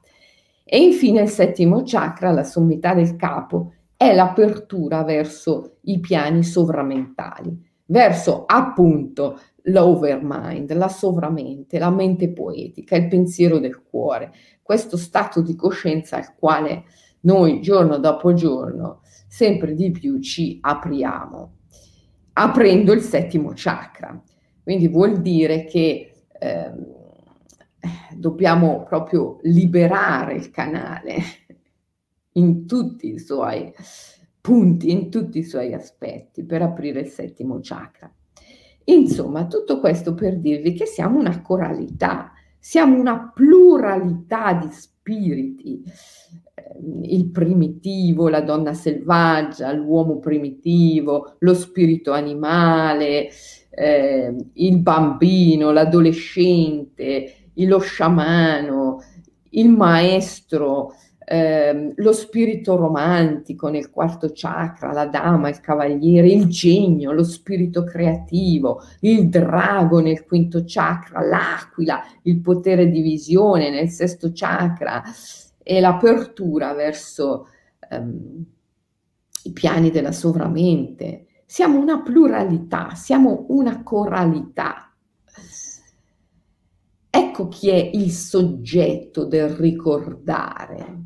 E 0.63 0.81
infine 0.81 1.21
il 1.21 1.29
settimo 1.29 1.81
chakra, 1.83 2.31
la 2.31 2.45
sommità 2.45 2.93
del 2.93 3.17
capo, 3.17 3.73
è 3.97 4.13
l'apertura 4.13 5.03
verso 5.03 5.79
i 5.81 5.99
piani 5.99 6.43
sovramentali, 6.43 7.69
verso 7.87 8.45
appunto 8.45 9.37
l'overmind, 9.63 10.71
la 10.73 10.87
sovramente, 10.87 11.79
la 11.79 11.89
mente 11.89 12.29
poetica, 12.29 12.95
il 12.95 13.09
pensiero 13.09 13.59
del 13.59 13.83
cuore, 13.83 14.31
questo 14.61 14.95
stato 14.95 15.41
di 15.41 15.55
coscienza 15.55 16.15
al 16.15 16.33
quale 16.35 16.85
noi 17.21 17.61
giorno 17.61 17.97
dopo 17.97 18.33
giorno 18.33 19.01
sempre 19.27 19.75
di 19.75 19.91
più 19.91 20.19
ci 20.19 20.57
apriamo 20.61 21.55
aprendo 22.33 22.93
il 22.93 23.01
settimo 23.01 23.51
chakra. 23.55 24.21
Quindi 24.63 24.87
vuol 24.87 25.21
dire 25.21 25.65
che 25.65 26.13
eh, 26.39 26.71
dobbiamo 28.15 28.83
proprio 28.83 29.39
liberare 29.43 30.35
il 30.35 30.51
canale 30.51 31.17
in 32.33 32.65
tutti 32.65 33.13
i 33.13 33.19
suoi 33.19 33.73
punti, 34.39 34.91
in 34.91 35.09
tutti 35.09 35.39
i 35.39 35.43
suoi 35.43 35.73
aspetti 35.73 36.43
per 36.43 36.61
aprire 36.61 37.01
il 37.01 37.07
settimo 37.07 37.59
chakra. 37.61 38.11
Insomma, 38.85 39.45
tutto 39.45 39.79
questo 39.79 40.13
per 40.13 40.37
dirvi 40.37 40.73
che 40.73 40.85
siamo 40.85 41.19
una 41.19 41.41
coralità, 41.41 42.31
siamo 42.57 42.99
una 42.99 43.31
pluralità 43.33 44.53
di 44.53 44.69
spiriti, 44.71 45.83
il 47.03 47.29
primitivo, 47.29 48.29
la 48.29 48.41
donna 48.41 48.73
selvaggia, 48.73 49.71
l'uomo 49.73 50.19
primitivo, 50.19 51.35
lo 51.39 51.53
spirito 51.53 52.11
animale, 52.11 53.29
eh, 53.69 54.35
il 54.53 54.77
bambino, 54.79 55.71
l'adolescente, 55.71 57.35
lo 57.53 57.79
sciamano, 57.79 59.01
il 59.51 59.69
maestro, 59.69 60.93
eh, 61.23 61.93
lo 61.95 62.11
spirito 62.11 62.75
romantico 62.75 63.69
nel 63.69 63.89
quarto 63.89 64.31
chakra, 64.33 64.91
la 64.91 65.05
dama, 65.05 65.49
il 65.49 65.61
cavaliere, 65.61 66.27
il 66.27 66.47
genio, 66.47 67.11
lo 67.11 67.23
spirito 67.23 67.83
creativo, 67.83 68.81
il 69.01 69.29
drago 69.29 69.99
nel 69.99 70.25
quinto 70.25 70.63
chakra, 70.65 71.21
l'aquila, 71.21 72.03
il 72.23 72.41
potere 72.41 72.89
di 72.89 73.01
visione 73.01 73.69
nel 73.69 73.89
sesto 73.89 74.31
chakra, 74.33 75.03
e 75.63 75.79
l'apertura 75.79 76.73
verso 76.73 77.47
um, 77.89 78.43
i 79.43 79.51
piani 79.51 79.89
della 79.91 80.11
sovramente. 80.11 81.27
Siamo 81.45 81.79
una 81.79 82.01
pluralità, 82.01 82.93
siamo 82.95 83.45
una 83.49 83.83
coralità. 83.83 84.93
Ecco 87.09 87.47
chi 87.49 87.69
è 87.69 87.89
il 87.93 88.11
soggetto 88.11 89.25
del 89.25 89.49
ricordare. 89.49 90.99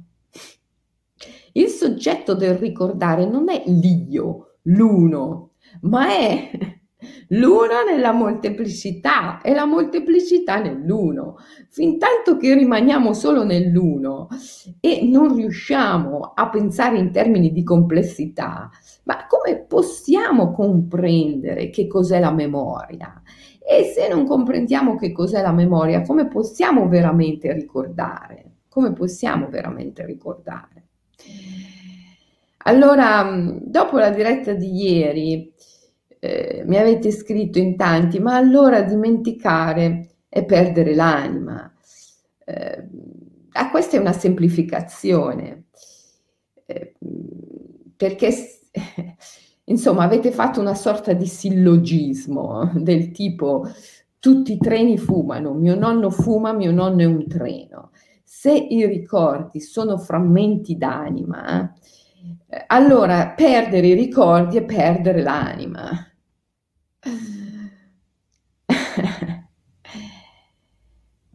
Il 1.54 1.70
soggetto 1.70 2.36
del 2.36 2.56
ricordare 2.56 3.26
non 3.26 3.50
è 3.50 3.64
l'io, 3.66 4.58
l'uno, 4.64 5.54
ma 5.82 6.10
è 6.10 6.75
l'uno 7.30 7.84
nella 7.88 8.12
molteplicità 8.12 9.42
e 9.42 9.54
la 9.54 9.66
molteplicità 9.66 10.60
nell'uno. 10.60 11.38
Fin 11.70 11.98
tanto 11.98 12.38
che 12.38 12.54
rimaniamo 12.54 13.14
solo 13.14 13.44
nell'uno 13.44 14.28
e 14.80 15.02
non 15.04 15.36
riusciamo 15.36 16.34
a 16.34 16.50
pensare 16.50 16.98
in 16.98 17.12
termini 17.12 17.52
di 17.52 17.64
complessità, 17.64 18.70
ma 19.04 19.26
come 19.28 19.58
possiamo 19.68 20.52
comprendere 20.52 21.70
che 21.70 21.88
cos'è 21.88 22.20
la 22.20 22.32
memoria? 22.32 23.22
E 23.68 23.84
se 23.84 24.08
non 24.08 24.26
comprendiamo 24.26 24.96
che 24.96 25.12
cos'è 25.12 25.42
la 25.42 25.52
memoria, 25.52 26.02
come 26.02 26.28
possiamo 26.28 26.88
veramente 26.88 27.52
ricordare? 27.52 28.44
Come 28.70 28.94
possiamo 28.94 29.48
veramente 29.50 30.06
ricordare? 30.06 30.84
Allora, 32.68 33.44
dopo 33.62 33.98
la 33.98 34.10
diretta 34.10 34.54
di 34.54 34.84
ieri, 34.84 35.54
eh, 36.26 36.64
mi 36.66 36.78
avete 36.78 37.12
scritto 37.12 37.60
in 37.60 37.76
tanti, 37.76 38.20
ma 38.20 38.36
allora 38.36 38.82
dimenticare 38.82 40.16
è 40.28 40.44
perdere 40.44 40.96
l'anima. 40.96 41.72
Eh, 42.44 42.88
ah, 43.52 43.70
questa 43.70 43.98
è 43.98 44.00
una 44.00 44.12
semplificazione, 44.12 45.66
eh, 46.66 46.96
perché 47.96 48.34
insomma 49.66 50.04
avete 50.04 50.32
fatto 50.32 50.60
una 50.60 50.74
sorta 50.74 51.14
di 51.14 51.28
sillogismo 51.28 52.72
del 52.74 53.12
tipo 53.12 53.68
tutti 54.20 54.54
i 54.54 54.58
treni 54.58 54.98
fumano, 54.98 55.54
mio 55.54 55.76
nonno 55.76 56.10
fuma, 56.10 56.54
mio 56.54 56.72
nonno 56.72 57.02
è 57.02 57.06
un 57.06 57.28
treno. 57.28 57.92
Se 58.24 58.52
i 58.52 58.84
ricordi 58.88 59.62
sono 59.62 60.00
frammenti 60.00 60.76
d'anima, 60.76 61.72
eh, 62.48 62.64
allora 62.68 63.34
perdere 63.36 63.88
i 63.88 63.94
ricordi 63.94 64.58
è 64.58 64.64
perdere 64.64 65.22
l'anima. 65.22 66.10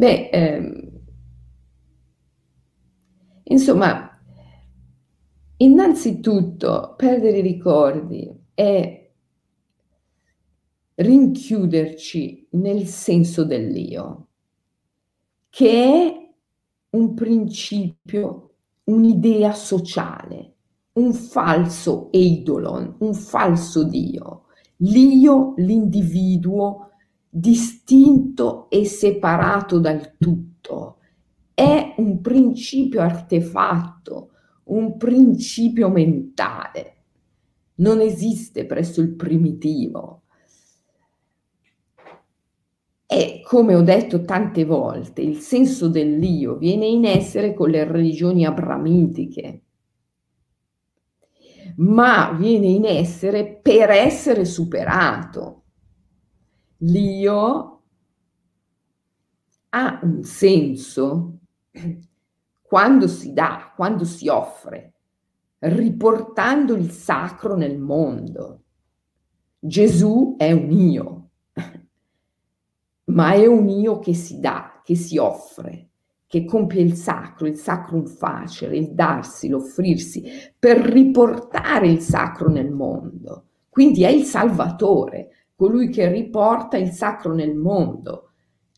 Beh, 0.01 0.31
ehm, 0.33 0.91
insomma, 3.45 4.19
innanzitutto 5.59 6.95
perdere 6.97 7.39
i 7.41 7.43
ricordi 7.43 8.35
è 8.55 9.11
rinchiuderci 10.95 12.49
nel 12.53 12.87
senso 12.87 13.45
dell'io, 13.45 14.29
che 15.51 15.71
è 15.71 16.31
un 16.97 17.13
principio, 17.13 18.55
un'idea 18.85 19.53
sociale, 19.53 20.55
un 20.95 21.13
falso 21.13 22.11
eidolon, 22.11 22.97
un 23.01 23.13
falso 23.13 23.85
Dio. 23.85 24.45
L'io, 24.79 25.53
l'individuo 25.59 26.90
distinto 27.31 28.69
e 28.69 28.85
separato 28.85 29.79
dal 29.79 30.17
tutto. 30.19 30.99
È 31.55 31.95
un 31.99 32.21
principio 32.21 33.01
artefatto, 33.01 34.31
un 34.65 34.97
principio 34.97 35.89
mentale. 35.89 36.97
Non 37.77 38.01
esiste 38.01 38.67
presso 38.67 39.01
il 39.01 39.15
primitivo. 39.15 40.23
E 43.07 43.41
come 43.45 43.75
ho 43.75 43.83
detto 43.83 44.23
tante 44.23 44.65
volte, 44.65 45.23
il 45.23 45.39
senso 45.39 45.89
dell'io 45.89 46.57
viene 46.57 46.87
in 46.87 47.05
essere 47.05 47.55
con 47.55 47.71
le 47.71 47.85
religioni 47.85 48.45
abramitiche, 48.45 49.63
ma 51.77 52.33
viene 52.33 52.69
in 52.69 52.85
essere 52.85 53.47
per 53.47 53.91
essere 53.91 54.45
superato. 54.45 55.60
L'io 56.83 57.83
ha 59.71 60.01
un 60.03 60.23
senso 60.23 61.39
quando 62.61 63.07
si 63.07 63.33
dà, 63.33 63.73
quando 63.75 64.05
si 64.05 64.29
offre, 64.29 64.95
riportando 65.59 66.75
il 66.75 66.91
sacro 66.91 67.57
nel 67.57 67.79
mondo. 67.79 68.63
Gesù 69.59 70.37
è 70.39 70.53
un 70.53 70.71
io, 70.73 71.31
ma 73.05 73.33
è 73.33 73.47
un 73.47 73.69
io 73.69 73.99
che 73.99 74.15
si 74.15 74.41
dà, 74.41 74.81
che 74.83 74.95
si 74.95 75.19
offre 75.19 75.91
che 76.31 76.45
compie 76.45 76.81
il 76.81 76.95
sacro, 76.95 77.49
il 77.49 77.57
sacrum 77.57 78.07
facere, 78.07 78.77
il 78.77 78.93
darsi, 78.93 79.49
l'offrirsi, 79.49 80.23
per 80.57 80.79
riportare 80.79 81.89
il 81.89 81.99
sacro 81.99 82.49
nel 82.49 82.71
mondo. 82.71 83.47
Quindi 83.69 84.05
è 84.05 84.11
il 84.11 84.23
Salvatore, 84.23 85.40
colui 85.61 85.91
che 85.91 86.11
riporta 86.11 86.79
il 86.79 86.89
sacro 86.91 87.35
nel 87.35 87.55
mondo 87.55 88.31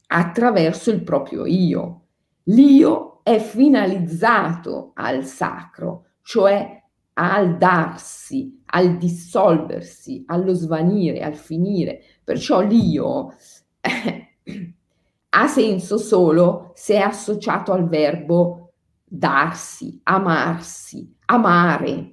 attraverso 0.08 0.90
il 0.90 1.04
proprio 1.04 1.46
io. 1.46 2.06
L'io 2.46 3.20
è 3.22 3.38
finalizzato 3.38 4.90
al 4.94 5.24
sacro, 5.24 6.06
cioè 6.22 6.82
al 7.12 7.56
darsi, 7.56 8.60
al 8.64 8.96
dissolversi, 8.96 10.24
allo 10.26 10.54
svanire, 10.54 11.20
al 11.20 11.36
finire. 11.36 12.00
Perciò 12.24 12.62
l'io 12.62 13.32
ha 15.28 15.46
senso 15.46 15.98
solo 15.98 16.72
se 16.74 16.94
è 16.94 16.98
associato 16.98 17.70
al 17.70 17.86
verbo 17.86 18.72
darsi, 19.04 20.00
amarsi, 20.02 21.14
amare. 21.26 22.11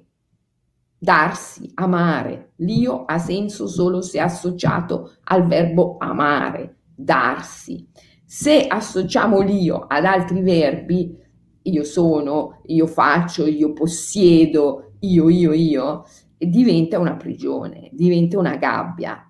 Darsi, 1.02 1.70
amare. 1.76 2.52
L'io 2.56 3.06
ha 3.06 3.16
senso 3.16 3.66
solo 3.66 4.02
se 4.02 4.20
associato 4.20 5.14
al 5.24 5.46
verbo 5.46 5.96
amare, 5.98 6.80
darsi. 6.94 7.88
Se 8.22 8.66
associamo 8.66 9.40
l'io 9.40 9.86
ad 9.88 10.04
altri 10.04 10.42
verbi, 10.42 11.16
io 11.62 11.84
sono, 11.84 12.60
io 12.66 12.86
faccio, 12.86 13.46
io 13.46 13.72
possiedo, 13.72 14.96
io, 15.00 15.30
io, 15.30 15.52
io, 15.54 16.04
diventa 16.36 16.98
una 16.98 17.16
prigione, 17.16 17.88
diventa 17.92 18.38
una 18.38 18.56
gabbia, 18.56 19.24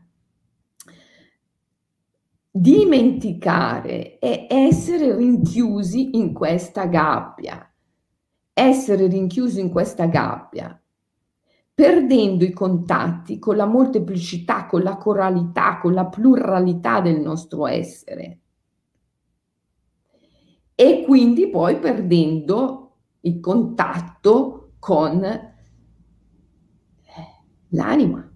Dimenticare 2.52 4.18
è 4.18 4.48
essere 4.50 5.14
rinchiusi 5.14 6.16
in 6.16 6.33
questa 6.33 6.87
gabbia, 6.87 7.72
essere 8.52 9.06
rinchiusi 9.06 9.61
in 9.61 9.70
questa 9.70 10.06
gabbia, 10.06 10.76
perdendo 11.81 12.45
i 12.45 12.53
contatti 12.53 13.38
con 13.38 13.57
la 13.57 13.64
molteplicità, 13.64 14.66
con 14.66 14.83
la 14.83 14.99
coralità, 14.99 15.79
con 15.79 15.95
la 15.95 16.05
pluralità 16.05 17.01
del 17.01 17.19
nostro 17.23 17.66
essere. 17.66 18.40
E 20.75 21.05
quindi 21.07 21.49
poi 21.49 21.79
perdendo 21.79 22.97
il 23.21 23.40
contatto 23.40 24.73
con 24.79 25.23
l'anima. 27.69 28.31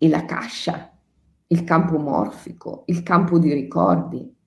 e 0.00 0.08
la 0.08 0.24
cascia, 0.24 0.96
il 1.48 1.64
campo 1.64 1.98
morfico, 1.98 2.84
il 2.86 3.02
campo 3.02 3.40
di 3.40 3.52
ricordi. 3.52 4.37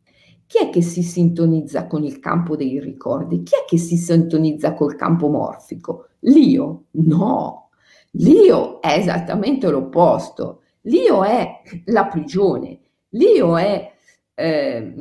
Chi 0.51 0.57
è 0.57 0.69
che 0.69 0.81
si 0.81 1.01
sintonizza 1.01 1.87
con 1.87 2.03
il 2.03 2.19
campo 2.19 2.57
dei 2.57 2.77
ricordi? 2.81 3.41
Chi 3.41 3.53
è 3.55 3.63
che 3.65 3.77
si 3.77 3.95
sintonizza 3.95 4.73
col 4.73 4.97
campo 4.97 5.29
morfico? 5.29 6.09
L'io? 6.23 6.87
No, 6.91 7.69
l'io 8.11 8.81
è 8.81 8.97
esattamente 8.97 9.69
l'opposto. 9.69 10.63
L'io 10.81 11.23
è 11.23 11.61
la 11.85 12.05
prigione, 12.07 12.81
l'io 13.11 13.55
è 13.55 13.93
eh, 14.33 14.93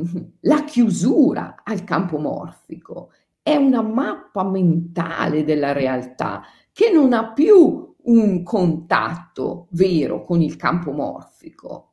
la 0.43 0.63
chiusura 0.63 1.63
al 1.65 1.83
campo 1.83 2.19
morfico, 2.19 3.11
è 3.43 3.57
una 3.57 3.83
mappa 3.83 4.45
mentale 4.45 5.43
della 5.43 5.73
realtà 5.73 6.43
che 6.71 6.93
non 6.93 7.13
ha 7.13 7.33
più 7.33 7.93
un 8.03 8.43
contatto 8.45 9.67
vero 9.71 10.23
con 10.23 10.43
il 10.43 10.55
campo 10.55 10.93
morfico. 10.93 11.91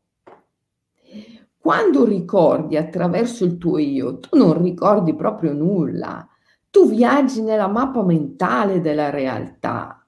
Quando 1.68 2.06
ricordi 2.06 2.78
attraverso 2.78 3.44
il 3.44 3.58
tuo 3.58 3.78
io, 3.78 4.20
tu 4.20 4.38
non 4.38 4.62
ricordi 4.62 5.14
proprio 5.14 5.52
nulla, 5.52 6.26
tu 6.70 6.88
viaggi 6.88 7.42
nella 7.42 7.68
mappa 7.68 8.06
mentale 8.06 8.80
della 8.80 9.10
realtà. 9.10 10.08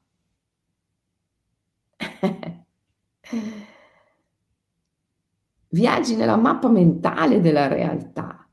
viaggi 5.67 6.15
nella 6.15 6.37
mappa 6.37 6.69
mentale 6.69 7.41
della 7.41 7.67
realtà. 7.67 8.47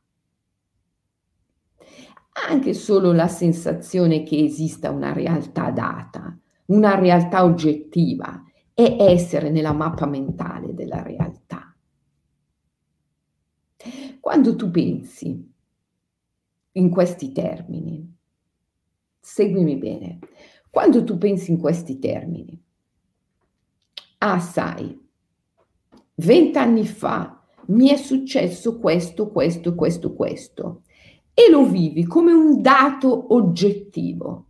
Anche 2.48 2.74
solo 2.74 3.12
la 3.12 3.28
sensazione 3.28 4.24
che 4.24 4.42
esista 4.42 4.90
una 4.90 5.12
realtà 5.12 5.70
data 5.70 6.36
una 6.66 6.96
realtà 6.96 7.44
oggettiva 7.44 8.42
è 8.74 8.96
essere 8.98 9.50
nella 9.50 9.72
mappa 9.72 10.06
mentale 10.06 10.74
della 10.74 11.02
realtà. 11.02 11.65
Quando 14.26 14.56
tu 14.56 14.72
pensi 14.72 15.54
in 16.72 16.90
questi 16.90 17.30
termini. 17.30 18.12
Seguimi 19.20 19.76
bene. 19.76 20.18
Quando 20.68 21.04
tu 21.04 21.16
pensi 21.16 21.52
in 21.52 21.60
questi 21.60 22.00
termini, 22.00 22.60
ah 24.18 24.40
sai, 24.40 25.00
vent'anni 26.16 26.84
fa 26.86 27.40
mi 27.66 27.88
è 27.88 27.96
successo 27.96 28.80
questo, 28.80 29.30
questo, 29.30 29.76
questo, 29.76 30.12
questo, 30.12 30.82
e 31.32 31.48
lo 31.48 31.64
vivi 31.64 32.02
come 32.02 32.32
un 32.32 32.60
dato 32.60 33.32
oggettivo. 33.32 34.46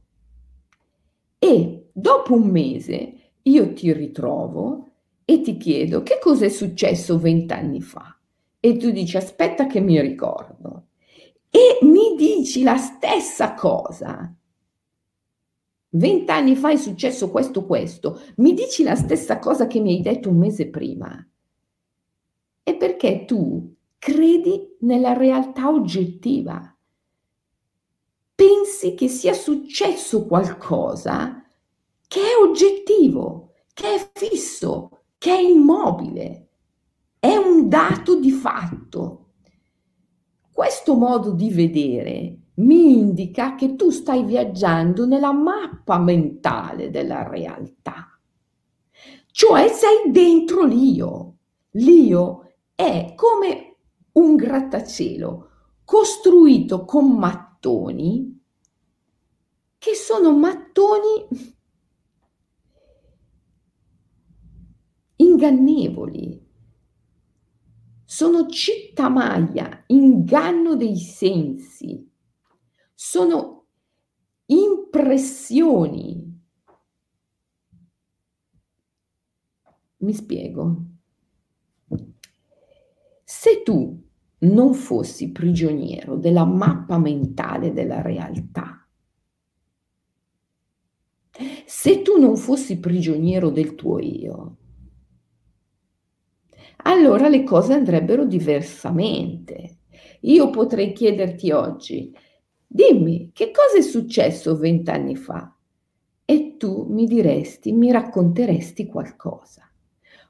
E 1.38 1.90
dopo 1.92 2.32
un 2.32 2.48
mese 2.48 3.32
io 3.42 3.74
ti 3.74 3.92
ritrovo 3.92 4.88
e 5.26 5.42
ti 5.42 5.58
chiedo 5.58 6.02
che 6.02 6.18
cosa 6.18 6.46
è 6.46 6.48
successo 6.48 7.18
vent'anni 7.18 7.82
fa. 7.82 8.15
E 8.66 8.76
tu 8.78 8.90
dici 8.90 9.16
aspetta 9.16 9.68
che 9.68 9.78
mi 9.78 10.00
ricordo. 10.00 10.86
E 11.50 11.78
mi 11.82 12.16
dici 12.16 12.64
la 12.64 12.76
stessa 12.76 13.54
cosa. 13.54 14.34
Vent'anni 15.90 16.56
fa 16.56 16.72
è 16.72 16.76
successo 16.76 17.30
questo, 17.30 17.64
questo. 17.64 18.20
Mi 18.38 18.54
dici 18.54 18.82
la 18.82 18.96
stessa 18.96 19.38
cosa 19.38 19.68
che 19.68 19.78
mi 19.78 19.94
hai 19.94 20.02
detto 20.02 20.30
un 20.30 20.38
mese 20.38 20.66
prima. 20.66 21.24
È 22.64 22.76
perché 22.76 23.24
tu 23.24 23.72
credi 23.98 24.74
nella 24.80 25.12
realtà 25.12 25.68
oggettiva. 25.68 26.76
Pensi 28.34 28.94
che 28.94 29.06
sia 29.06 29.32
successo 29.32 30.26
qualcosa 30.26 31.40
che 32.08 32.20
è 32.20 32.34
oggettivo, 32.42 33.52
che 33.72 33.94
è 33.94 34.10
fisso, 34.12 35.02
che 35.18 35.30
è 35.30 35.40
immobile, 35.40 36.45
dato 37.66 38.18
di 38.18 38.30
fatto. 38.30 39.32
Questo 40.50 40.94
modo 40.94 41.32
di 41.32 41.50
vedere 41.50 42.38
mi 42.54 42.98
indica 42.98 43.54
che 43.54 43.76
tu 43.76 43.90
stai 43.90 44.24
viaggiando 44.24 45.04
nella 45.04 45.32
mappa 45.32 45.98
mentale 45.98 46.90
della 46.90 47.28
realtà, 47.28 48.18
cioè 49.30 49.68
sei 49.68 50.10
dentro 50.10 50.64
l'io. 50.64 51.34
L'io 51.72 52.54
è 52.74 53.12
come 53.14 53.76
un 54.12 54.34
grattacielo 54.36 55.50
costruito 55.84 56.86
con 56.86 57.16
mattoni 57.18 58.40
che 59.76 59.94
sono 59.94 60.34
mattoni 60.36 61.26
ingannevoli. 65.16 66.45
Sono 68.16 68.46
cittamaia, 68.46 69.84
inganno 69.88 70.74
dei 70.74 70.96
sensi. 70.96 72.10
Sono 72.94 73.66
impressioni. 74.46 76.40
Mi 79.98 80.14
spiego. 80.14 80.82
Se 83.22 83.62
tu 83.62 84.02
non 84.38 84.72
fossi 84.72 85.30
prigioniero 85.30 86.16
della 86.16 86.46
mappa 86.46 86.96
mentale 86.96 87.74
della 87.74 88.00
realtà, 88.00 88.88
se 91.66 92.00
tu 92.00 92.18
non 92.18 92.38
fossi 92.38 92.80
prigioniero 92.80 93.50
del 93.50 93.74
tuo 93.74 93.98
io, 93.98 94.56
allora 96.86 97.28
le 97.28 97.42
cose 97.42 97.72
andrebbero 97.72 98.24
diversamente. 98.24 99.78
Io 100.20 100.50
potrei 100.50 100.92
chiederti 100.92 101.50
oggi, 101.50 102.12
dimmi 102.66 103.30
che 103.32 103.50
cosa 103.50 103.78
è 103.78 103.82
successo 103.82 104.56
vent'anni 104.56 105.16
fa? 105.16 105.52
E 106.24 106.56
tu 106.56 106.86
mi 106.88 107.06
diresti, 107.06 107.72
mi 107.72 107.90
racconteresti 107.90 108.86
qualcosa. 108.86 109.68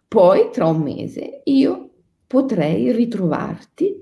Poi, 0.09 0.51
tra 0.51 0.67
un 0.67 0.83
mese, 0.83 1.43
io 1.45 1.91
potrei 2.27 2.93
ritrovarti 2.93 3.95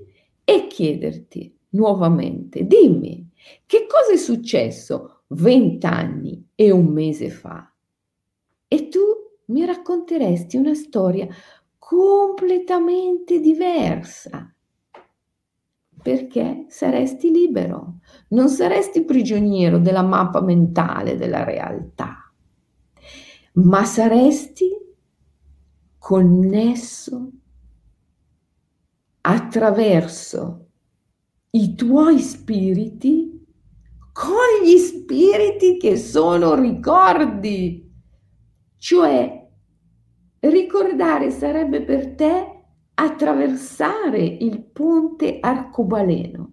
e 0.44 0.66
chiederti 0.66 1.56
nuovamente, 1.70 2.66
dimmi, 2.66 3.30
che 3.66 3.86
cosa 3.88 4.12
è 4.12 4.16
successo 4.16 5.22
vent'anni 5.28 6.50
e 6.54 6.70
un 6.70 6.86
mese 6.86 7.30
fa? 7.30 7.72
E 8.68 8.88
tu 8.88 9.00
mi 9.46 9.64
racconteresti 9.64 10.56
una 10.56 10.74
storia 10.74 11.28
completamente 11.86 13.40
diversa, 13.40 14.50
perché 16.02 16.64
saresti 16.68 17.30
libero, 17.30 17.98
non 18.28 18.48
saresti 18.48 19.04
prigioniero 19.04 19.78
della 19.78 20.02
mappa 20.02 20.40
mentale 20.40 21.16
della 21.16 21.44
realtà, 21.44 22.32
ma 23.54 23.84
saresti 23.84 24.70
connesso 25.98 27.30
attraverso 29.20 30.68
i 31.50 31.74
tuoi 31.74 32.18
spiriti 32.18 33.44
con 34.10 34.64
gli 34.64 34.76
spiriti 34.78 35.76
che 35.76 35.98
sono 35.98 36.54
ricordi, 36.54 37.92
cioè 38.78 39.43
Ricordare 40.46 41.30
sarebbe 41.30 41.80
per 41.80 42.14
te 42.16 42.64
attraversare 42.92 44.22
il 44.22 44.62
ponte 44.62 45.38
arcobaleno 45.40 46.52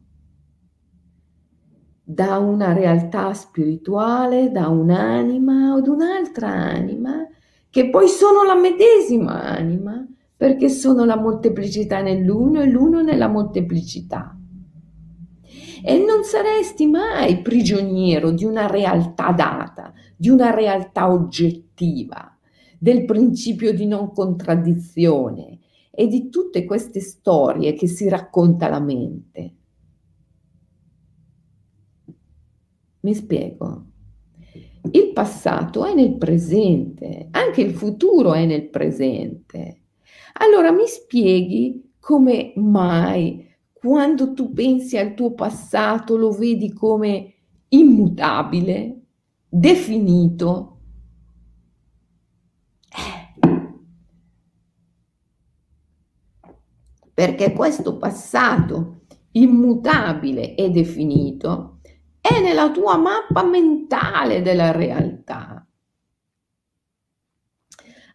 da 2.02 2.38
una 2.38 2.72
realtà 2.72 3.34
spirituale, 3.34 4.50
da 4.50 4.70
un'anima 4.70 5.74
o 5.74 5.82
da 5.82 5.92
un'altra 5.92 6.48
anima, 6.48 7.28
che 7.70 7.90
poi 7.90 8.08
sono 8.08 8.44
la 8.44 8.56
medesima 8.56 9.44
anima, 9.44 10.08
perché 10.38 10.70
sono 10.70 11.04
la 11.04 11.18
molteplicità 11.18 12.02
nell'uno 12.02 12.62
e 12.62 12.70
l'uno 12.70 13.02
nella 13.02 13.28
molteplicità. 13.28 14.38
E 15.84 15.98
non 15.98 16.24
saresti 16.24 16.88
mai 16.88 17.42
prigioniero 17.42 18.32
di 18.32 18.46
una 18.46 18.68
realtà 18.68 19.34
data, 19.34 19.92
di 20.16 20.30
una 20.30 20.52
realtà 20.52 21.12
oggettiva 21.12 22.38
del 22.82 23.06
principio 23.06 23.76
di 23.76 23.86
non 23.86 24.12
contraddizione 24.12 25.60
e 25.92 26.08
di 26.08 26.30
tutte 26.30 26.66
queste 26.66 27.00
storie 27.00 27.74
che 27.74 27.86
si 27.86 28.10
racconta 28.10 28.70
la 28.70 28.80
mente. 28.80 29.56
Mi 33.02 33.14
spiego. 33.14 33.86
Il 34.90 35.12
passato 35.14 35.86
è 35.86 35.94
nel 35.94 36.18
presente, 36.18 37.28
anche 37.30 37.62
il 37.62 37.76
futuro 37.76 38.34
è 38.34 38.48
nel 38.48 38.68
presente. 38.70 39.82
Allora 40.40 40.72
mi 40.72 40.88
spieghi 40.88 41.92
come 42.00 42.54
mai 42.56 43.48
quando 43.72 44.34
tu 44.34 44.54
pensi 44.54 44.98
al 44.98 45.14
tuo 45.14 45.34
passato 45.34 46.18
lo 46.18 46.32
vedi 46.32 46.74
come 46.74 47.34
immutabile, 47.68 49.02
definito, 49.48 50.71
perché 57.14 57.54
questo 57.54 57.98
passato 57.98 59.02
immutabile 59.32 60.56
e 60.56 60.70
definito 60.70 61.80
è 62.20 62.40
nella 62.40 62.72
tua 62.72 62.98
mappa 62.98 63.44
mentale 63.44 64.42
della 64.42 64.72
realtà. 64.72 65.66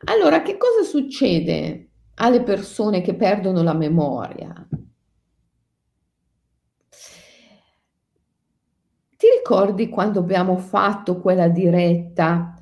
Allora, 0.04 0.42
che 0.42 0.56
cosa 0.56 0.82
succede 0.82 1.90
alle 2.16 2.42
persone 2.42 3.00
che 3.00 3.14
perdono 3.14 3.62
la 3.62 3.74
memoria? 3.74 4.68
Ti 9.16 9.26
ricordi 9.38 9.88
quando 9.88 10.20
abbiamo 10.20 10.58
fatto 10.58 11.20
quella 11.20 11.48
diretta 11.48 12.54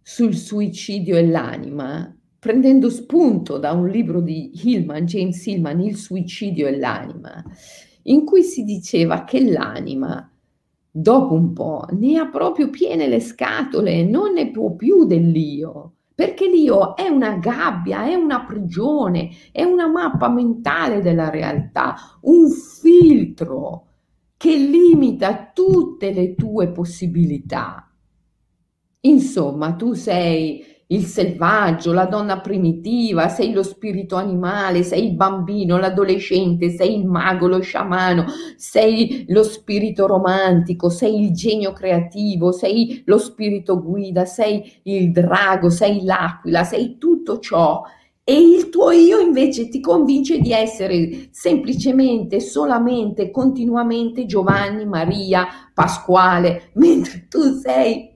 sul 0.00 0.34
suicidio 0.34 1.16
e 1.16 1.26
l'anima? 1.26 2.15
Prendendo 2.46 2.90
spunto 2.90 3.58
da 3.58 3.72
un 3.72 3.88
libro 3.88 4.20
di 4.20 4.52
Hillman, 4.54 5.04
James 5.04 5.44
Hillman, 5.44 5.80
Il 5.80 5.96
suicidio 5.96 6.68
e 6.68 6.78
l'anima, 6.78 7.42
in 8.04 8.24
cui 8.24 8.44
si 8.44 8.62
diceva 8.62 9.24
che 9.24 9.42
l'anima, 9.42 10.30
dopo 10.88 11.34
un 11.34 11.52
po', 11.52 11.84
ne 11.90 12.18
ha 12.18 12.28
proprio 12.28 12.70
piene 12.70 13.08
le 13.08 13.18
scatole, 13.18 14.04
non 14.04 14.34
ne 14.34 14.52
può 14.52 14.76
più 14.76 15.06
dell'io, 15.06 15.94
perché 16.14 16.46
l'io 16.48 16.94
è 16.94 17.08
una 17.08 17.36
gabbia, 17.38 18.04
è 18.04 18.14
una 18.14 18.44
prigione, 18.44 19.30
è 19.50 19.64
una 19.64 19.88
mappa 19.88 20.28
mentale 20.28 21.00
della 21.02 21.30
realtà, 21.30 21.96
un 22.20 22.48
filtro 22.48 23.86
che 24.36 24.56
limita 24.56 25.50
tutte 25.52 26.12
le 26.12 26.36
tue 26.36 26.68
possibilità. 26.68 27.92
Insomma, 29.00 29.72
tu 29.72 29.94
sei 29.94 30.75
il 30.88 31.04
selvaggio, 31.04 31.92
la 31.92 32.04
donna 32.06 32.40
primitiva, 32.40 33.28
sei 33.28 33.52
lo 33.52 33.64
spirito 33.64 34.14
animale, 34.14 34.84
sei 34.84 35.06
il 35.06 35.14
bambino, 35.14 35.78
l'adolescente, 35.78 36.70
sei 36.70 36.96
il 36.98 37.06
mago, 37.06 37.48
lo 37.48 37.60
sciamano, 37.60 38.24
sei 38.56 39.24
lo 39.28 39.42
spirito 39.42 40.06
romantico, 40.06 40.88
sei 40.88 41.20
il 41.20 41.32
genio 41.32 41.72
creativo, 41.72 42.52
sei 42.52 43.02
lo 43.06 43.18
spirito 43.18 43.82
guida, 43.82 44.24
sei 44.24 44.80
il 44.84 45.10
drago, 45.10 45.70
sei 45.70 46.04
l'aquila, 46.04 46.62
sei 46.62 46.98
tutto 46.98 47.40
ciò. 47.40 47.82
E 48.28 48.34
il 48.40 48.70
tuo 48.70 48.90
io 48.90 49.20
invece 49.20 49.68
ti 49.68 49.80
convince 49.80 50.38
di 50.38 50.52
essere 50.52 51.28
semplicemente, 51.30 52.40
solamente, 52.40 53.30
continuamente 53.30 54.26
Giovanni, 54.26 54.84
Maria, 54.84 55.46
Pasquale, 55.72 56.70
mentre 56.74 57.26
tu 57.28 57.58
sei 57.60 58.15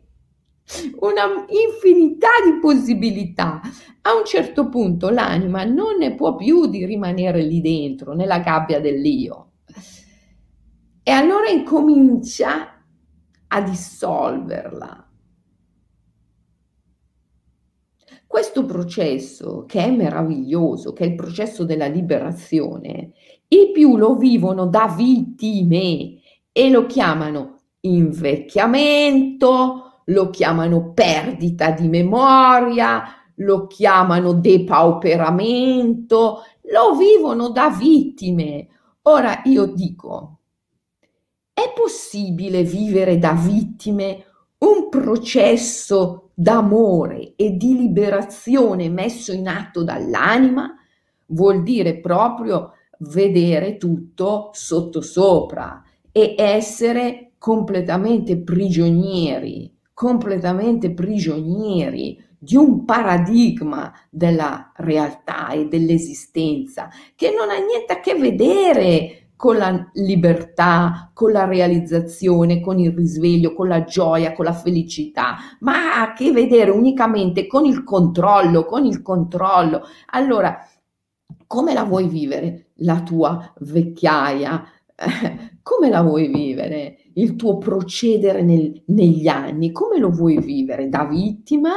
una 1.00 1.44
infinità 1.48 2.28
di 2.44 2.58
possibilità. 2.60 3.60
A 4.02 4.14
un 4.14 4.24
certo 4.24 4.68
punto 4.68 5.10
l'anima 5.10 5.64
non 5.64 5.96
ne 5.98 6.14
può 6.14 6.36
più 6.36 6.66
di 6.66 6.84
rimanere 6.84 7.42
lì 7.42 7.60
dentro, 7.60 8.14
nella 8.14 8.40
gabbia 8.40 8.80
dell'io. 8.80 9.52
E 11.02 11.10
allora 11.10 11.48
incomincia 11.48 12.84
a 13.48 13.60
dissolverla 13.62 15.10
Questo 18.30 18.64
processo, 18.64 19.64
che 19.66 19.82
è 19.82 19.90
meraviglioso, 19.90 20.92
che 20.92 21.02
è 21.02 21.08
il 21.08 21.16
processo 21.16 21.64
della 21.64 21.88
liberazione, 21.88 23.10
i 23.48 23.72
più 23.72 23.96
lo 23.96 24.14
vivono 24.14 24.66
da 24.66 24.94
vittime 24.96 26.20
e 26.52 26.70
lo 26.70 26.86
chiamano 26.86 27.56
invecchiamento, 27.80 29.89
lo 30.10 30.30
chiamano 30.30 30.92
perdita 30.92 31.70
di 31.70 31.88
memoria, 31.88 33.02
lo 33.36 33.66
chiamano 33.66 34.34
depauperamento, 34.34 36.42
lo 36.72 36.96
vivono 36.96 37.50
da 37.50 37.70
vittime. 37.70 38.68
Ora 39.02 39.40
io 39.44 39.66
dico, 39.66 40.38
è 41.52 41.72
possibile 41.74 42.62
vivere 42.62 43.18
da 43.18 43.32
vittime 43.32 44.24
un 44.58 44.88
processo 44.88 46.30
d'amore 46.34 47.34
e 47.36 47.56
di 47.56 47.76
liberazione 47.76 48.88
messo 48.88 49.32
in 49.32 49.48
atto 49.48 49.82
dall'anima 49.82 50.74
vuol 51.26 51.62
dire 51.62 51.98
proprio 51.98 52.72
vedere 53.00 53.76
tutto 53.76 54.50
sottosopra 54.52 55.82
e 56.12 56.34
essere 56.36 57.32
completamente 57.38 58.38
prigionieri, 58.38 59.72
completamente 60.00 60.92
prigionieri 60.92 62.18
di 62.38 62.56
un 62.56 62.86
paradigma 62.86 63.92
della 64.08 64.72
realtà 64.76 65.50
e 65.50 65.66
dell'esistenza 65.66 66.88
che 67.14 67.34
non 67.36 67.50
ha 67.50 67.58
niente 67.58 67.92
a 67.92 68.00
che 68.00 68.14
vedere 68.14 69.32
con 69.36 69.58
la 69.58 69.90
libertà, 69.92 71.10
con 71.12 71.32
la 71.32 71.44
realizzazione, 71.44 72.62
con 72.62 72.78
il 72.78 72.94
risveglio, 72.94 73.52
con 73.52 73.68
la 73.68 73.84
gioia, 73.84 74.32
con 74.32 74.46
la 74.46 74.54
felicità, 74.54 75.36
ma 75.60 75.96
ha 75.96 76.00
a 76.00 76.12
che 76.14 76.32
vedere 76.32 76.70
unicamente 76.70 77.46
con 77.46 77.66
il 77.66 77.84
controllo, 77.84 78.64
con 78.64 78.86
il 78.86 79.02
controllo. 79.02 79.82
Allora, 80.12 80.66
come 81.46 81.74
la 81.74 81.84
vuoi 81.84 82.08
vivere 82.08 82.70
la 82.76 83.02
tua 83.02 83.52
vecchiaia? 83.58 84.64
come 85.62 85.88
la 85.88 86.02
vuoi 86.02 86.28
vivere? 86.28 86.98
Il 87.14 87.36
tuo 87.36 87.58
procedere 87.58 88.42
nel, 88.42 88.82
negli 88.86 89.28
anni, 89.28 89.72
come 89.72 89.98
lo 89.98 90.10
vuoi 90.10 90.38
vivere? 90.38 90.88
Da 90.88 91.04
vittima? 91.04 91.72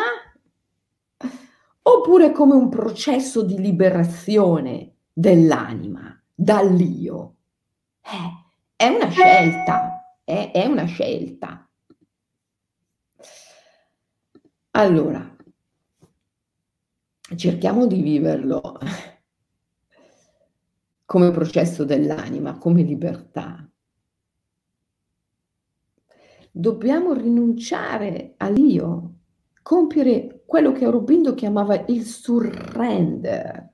Oppure 1.85 2.31
come 2.31 2.55
un 2.55 2.69
processo 2.69 3.43
di 3.43 3.59
liberazione 3.59 4.95
dell'anima, 5.11 6.17
dall'io? 6.33 7.35
Eh, 8.01 8.75
è 8.75 8.87
una 8.87 9.09
scelta, 9.09 10.17
è, 10.23 10.51
è 10.53 10.65
una 10.65 10.85
scelta. 10.85 11.69
Allora, 14.71 15.35
cerchiamo 17.35 17.85
di 17.85 18.01
viverlo 18.01 18.79
come 21.05 21.31
processo 21.31 21.83
dell'anima, 21.83 22.57
come 22.57 22.81
libertà. 22.81 23.67
Dobbiamo 26.55 27.13
rinunciare 27.13 28.35
all'io, 28.37 29.13
compiere 29.63 30.43
quello 30.45 30.71
che 30.71 30.85
Aurobindo 30.85 31.33
chiamava 31.33 31.83
il 31.87 32.03
surrender, 32.03 33.71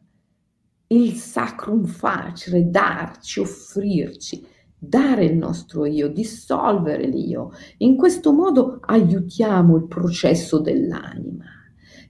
il 0.88 1.12
sacrum 1.16 1.84
facere, 1.84 2.70
darci, 2.70 3.42
offrirci, 3.42 4.48
dare 4.78 5.26
il 5.26 5.36
nostro 5.36 5.84
io, 5.86 6.08
dissolvere 6.08 7.06
l'io. 7.08 7.52
In 7.80 7.98
questo 7.98 8.32
modo 8.32 8.80
aiutiamo 8.80 9.76
il 9.76 9.86
processo 9.86 10.60
dell'anima. 10.60 11.48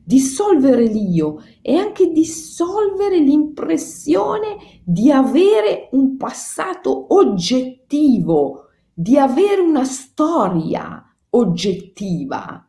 Dissolvere 0.03 0.83
l'io 0.83 1.41
e 1.63 1.77
anche 1.77 2.11
dissolvere 2.11 3.17
l'impressione 3.17 4.81
di 4.83 5.09
avere 5.09 5.89
un 5.93 6.15
passato 6.15 7.11
oggettivo, 7.15 8.68
di 8.99 9.17
avere 9.17 9.61
una 9.61 9.85
storia 9.85 11.01
oggettiva. 11.29 12.67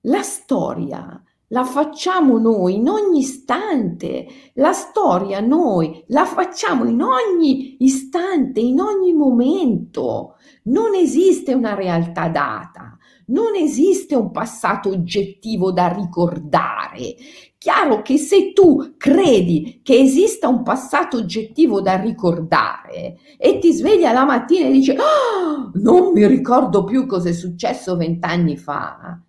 La 0.00 0.22
storia 0.22 1.22
la 1.48 1.64
facciamo 1.64 2.38
noi 2.38 2.74
in 2.76 2.88
ogni 2.88 3.20
istante, 3.20 4.26
la 4.54 4.72
storia 4.72 5.40
noi 5.40 6.04
la 6.08 6.24
facciamo 6.24 6.84
in 6.84 7.00
ogni 7.00 7.76
istante, 7.80 8.60
in 8.60 8.80
ogni 8.80 9.12
momento. 9.12 10.36
Non 10.64 10.94
esiste 10.94 11.54
una 11.54 11.74
realtà 11.74 12.28
data, 12.28 12.98
non 13.26 13.54
esiste 13.54 14.14
un 14.14 14.30
passato 14.30 14.90
oggettivo 14.90 15.72
da 15.72 15.88
ricordare. 15.88 17.14
Chiaro 17.56 18.02
che 18.02 18.18
se 18.18 18.52
tu 18.52 18.94
credi 18.96 19.80
che 19.82 19.98
esista 19.98 20.48
un 20.48 20.62
passato 20.62 21.16
oggettivo 21.16 21.80
da 21.80 21.96
ricordare 21.96 23.18
e 23.36 23.58
ti 23.58 23.72
svegli 23.72 24.02
la 24.02 24.24
mattina 24.24 24.68
e 24.68 24.70
dici 24.70 24.92
oh, 24.92 25.72
non 25.74 26.12
mi 26.12 26.24
ricordo 26.26 26.84
più 26.84 27.06
cosa 27.06 27.30
è 27.30 27.32
successo 27.32 27.96
vent'anni 27.96 28.56
fa, 28.56 29.20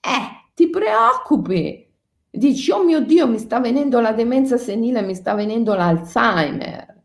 eh, 0.00 0.39
ti 0.60 0.68
preoccupi, 0.68 1.90
dici 2.30 2.70
oh 2.70 2.84
mio 2.84 3.00
Dio 3.00 3.26
mi 3.26 3.38
sta 3.38 3.60
venendo 3.60 3.98
la 3.98 4.12
demenza 4.12 4.58
senile, 4.58 5.00
mi 5.00 5.14
sta 5.14 5.32
venendo 5.32 5.72
l'Alzheimer, 5.72 7.02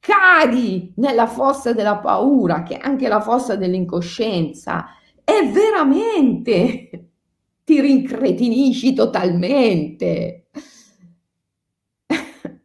cadi 0.00 0.94
nella 0.96 1.26
fossa 1.26 1.74
della 1.74 1.98
paura, 1.98 2.62
che 2.62 2.78
è 2.78 2.80
anche 2.82 3.08
la 3.08 3.20
fossa 3.20 3.56
dell'incoscienza, 3.56 4.86
e 5.22 5.50
veramente 5.52 7.08
ti 7.62 7.78
rincretinisci 7.78 8.94
totalmente. 8.94 10.46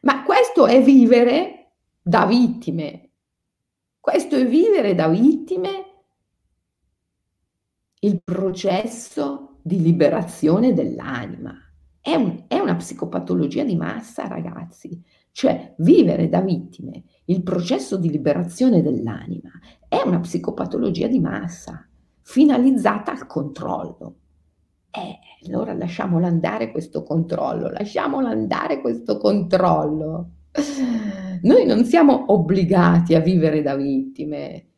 Ma 0.00 0.22
questo 0.22 0.64
è 0.64 0.80
vivere 0.82 1.72
da 2.00 2.24
vittime. 2.24 3.10
Questo 4.00 4.36
è 4.36 4.46
vivere 4.46 4.94
da 4.94 5.06
vittime 5.08 5.87
il 8.00 8.20
processo 8.22 9.56
di 9.62 9.80
liberazione 9.80 10.72
dell'anima. 10.72 11.54
È, 12.00 12.14
un, 12.14 12.44
è, 12.46 12.58
una 12.58 12.76
psicopatologia 12.76 13.64
di 13.64 13.76
massa, 13.76 14.26
ragazzi. 14.26 15.02
Cioè, 15.32 15.74
vivere 15.78 16.28
da 16.28 16.40
vittime, 16.40 17.04
il 17.26 17.42
processo 17.42 17.96
di 17.96 18.10
liberazione 18.10 18.82
dell'anima, 18.82 19.50
è 19.86 20.00
una 20.04 20.20
psicopatologia 20.20 21.06
di 21.06 21.20
massa, 21.20 21.86
finalizzata 22.22 23.12
al 23.12 23.26
controllo. 23.26 24.16
Eh, 24.90 25.46
allora 25.46 25.74
lasciamolo 25.74 26.26
andare 26.26 26.70
questo 26.70 27.02
controllo, 27.02 27.70
lasciamolo 27.70 28.26
andare 28.26 28.80
questo 28.80 29.18
controllo. 29.18 30.30
Noi 31.42 31.66
non 31.66 31.84
siamo 31.84 32.32
obbligati 32.32 33.14
a 33.14 33.20
vivere 33.20 33.62
da 33.62 33.76
vittime, 33.76 34.68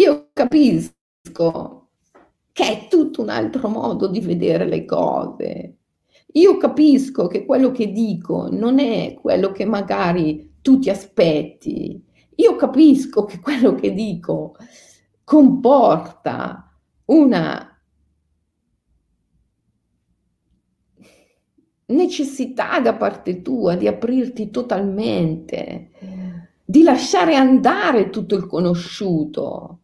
Io 0.00 0.29
capisco 0.40 1.88
che 2.52 2.64
è 2.64 2.88
tutto 2.88 3.20
un 3.20 3.28
altro 3.28 3.68
modo 3.68 4.06
di 4.06 4.20
vedere 4.20 4.64
le 4.64 4.86
cose. 4.86 5.76
Io 6.32 6.56
capisco 6.56 7.26
che 7.26 7.44
quello 7.44 7.70
che 7.70 7.92
dico 7.92 8.48
non 8.50 8.78
è 8.78 9.18
quello 9.20 9.52
che 9.52 9.66
magari 9.66 10.56
tu 10.62 10.78
ti 10.78 10.88
aspetti. 10.88 12.02
Io 12.36 12.56
capisco 12.56 13.24
che 13.24 13.38
quello 13.38 13.74
che 13.74 13.92
dico 13.92 14.54
comporta 15.24 16.74
una 17.06 17.66
necessità 21.86 22.80
da 22.80 22.94
parte 22.94 23.42
tua 23.42 23.74
di 23.74 23.86
aprirti 23.86 24.48
totalmente 24.50 25.90
di 26.64 26.82
lasciare 26.82 27.34
andare 27.34 28.10
tutto 28.10 28.36
il 28.36 28.46
conosciuto. 28.46 29.79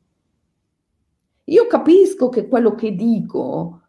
Io 1.49 1.67
capisco 1.67 2.29
che 2.29 2.49
quello 2.49 2.75
che 2.75 2.95
dico 2.95 3.83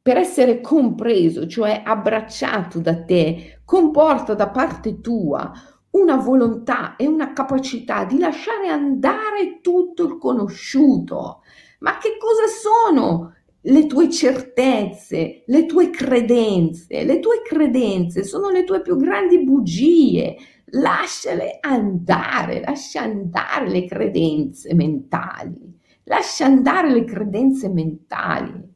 per 0.00 0.16
essere 0.16 0.62
compreso, 0.62 1.46
cioè 1.46 1.82
abbracciato 1.84 2.80
da 2.80 3.04
te, 3.04 3.60
comporta 3.64 4.34
da 4.34 4.48
parte 4.48 5.00
tua 5.00 5.52
una 5.90 6.16
volontà 6.16 6.96
e 6.96 7.06
una 7.06 7.32
capacità 7.32 8.04
di 8.04 8.18
lasciare 8.18 8.68
andare 8.68 9.60
tutto 9.60 10.04
il 10.04 10.16
conosciuto. 10.16 11.42
Ma 11.80 11.98
che 11.98 12.16
cosa 12.18 12.46
sono 12.46 13.34
le 13.60 13.86
tue 13.86 14.08
certezze, 14.08 15.42
le 15.46 15.66
tue 15.66 15.90
credenze? 15.90 17.04
Le 17.04 17.20
tue 17.20 17.42
credenze 17.42 18.24
sono 18.24 18.48
le 18.48 18.64
tue 18.64 18.80
più 18.80 18.96
grandi 18.96 19.44
bugie. 19.44 20.36
Lasciale 20.72 21.58
andare, 21.60 22.60
lascia 22.60 23.02
andare 23.02 23.68
le 23.68 23.84
credenze 23.84 24.74
mentali. 24.74 25.77
Lascia 26.08 26.46
andare 26.46 26.90
le 26.90 27.04
credenze 27.04 27.68
mentali. 27.68 28.66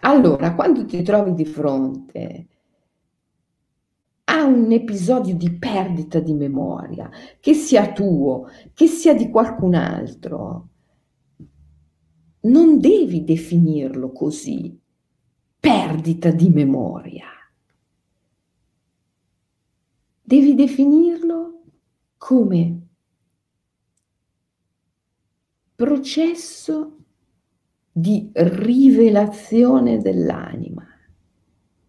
Allora, 0.00 0.54
quando 0.54 0.84
ti 0.84 1.02
trovi 1.02 1.34
di 1.34 1.44
fronte 1.44 2.48
a 4.24 4.44
un 4.44 4.72
episodio 4.72 5.36
di 5.36 5.56
perdita 5.56 6.18
di 6.18 6.34
memoria, 6.34 7.08
che 7.38 7.54
sia 7.54 7.92
tuo, 7.92 8.48
che 8.74 8.86
sia 8.88 9.14
di 9.14 9.30
qualcun 9.30 9.74
altro, 9.74 10.68
non 12.40 12.80
devi 12.80 13.22
definirlo 13.22 14.10
così, 14.10 14.76
perdita 15.60 16.32
di 16.32 16.48
memoria. 16.48 17.26
Devi 20.22 20.54
definirlo 20.54 21.57
come 22.18 22.80
processo 25.74 26.96
di 27.90 28.30
rivelazione 28.32 29.98
dell'anima. 29.98 30.86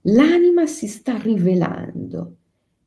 L'anima 0.03 0.65
si 0.65 0.87
sta 0.87 1.17
rivelando, 1.17 2.37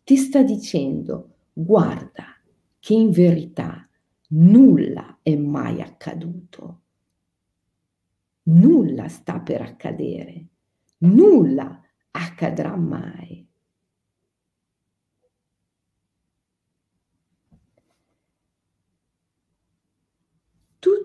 ti 0.04 0.16
sta 0.16 0.42
dicendo 0.42 1.34
guarda 1.52 2.36
che 2.78 2.94
in 2.94 3.10
verità 3.10 3.86
nulla 4.28 5.18
è 5.22 5.36
mai 5.36 5.80
accaduto, 5.82 6.80
nulla 8.44 9.08
sta 9.08 9.40
per 9.40 9.60
accadere, 9.60 10.46
nulla 10.98 11.80
accadrà 12.12 12.76
mai. 12.76 13.46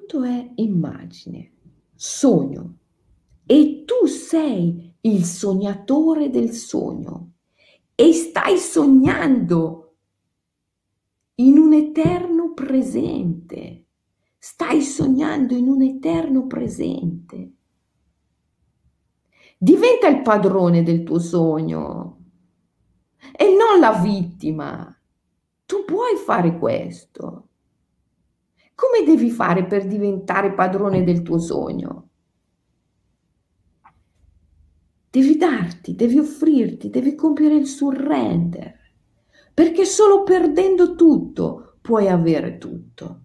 Tutto 0.08 0.24
è 0.24 0.52
immagine 0.56 1.52
sogno 1.94 2.78
e 3.46 3.84
tu 3.84 4.06
sei 4.06 4.96
il 5.02 5.26
sognatore 5.26 6.30
del 6.30 6.52
sogno 6.52 7.34
e 7.94 8.14
stai 8.14 8.58
sognando 8.58 9.96
in 11.36 11.58
un 11.58 11.74
eterno 11.74 12.54
presente. 12.54 13.88
Stai 14.38 14.82
sognando 14.82 15.56
in 15.56 15.68
un 15.68 15.82
eterno 15.82 16.48
presente. 16.48 17.52
Diventa 19.58 20.08
il 20.08 20.22
padrone 20.22 20.84
del 20.84 21.04
tuo 21.04 21.20
sogno 21.20 22.20
e 23.36 23.54
non 23.54 23.82
la 23.82 24.00
vittima. 24.00 24.98
Tu 25.66 25.84
puoi 25.84 26.16
fare 26.16 26.58
questo. 26.58 27.47
Come 28.78 29.04
devi 29.04 29.32
fare 29.32 29.66
per 29.66 29.88
diventare 29.88 30.54
padrone 30.54 31.04
del 31.04 31.24
tuo 31.24 31.40
sogno? 31.40 32.10
Devi 35.10 35.36
darti, 35.36 35.96
devi 35.96 36.20
offrirti, 36.20 36.92
devi 36.92 37.16
compiere 37.16 37.56
il 37.56 37.66
surrender, 37.66 38.80
perché 39.52 39.84
solo 39.84 40.22
perdendo 40.22 40.94
tutto 40.94 41.80
puoi 41.82 42.08
avere 42.08 42.60
tutto. 42.60 43.22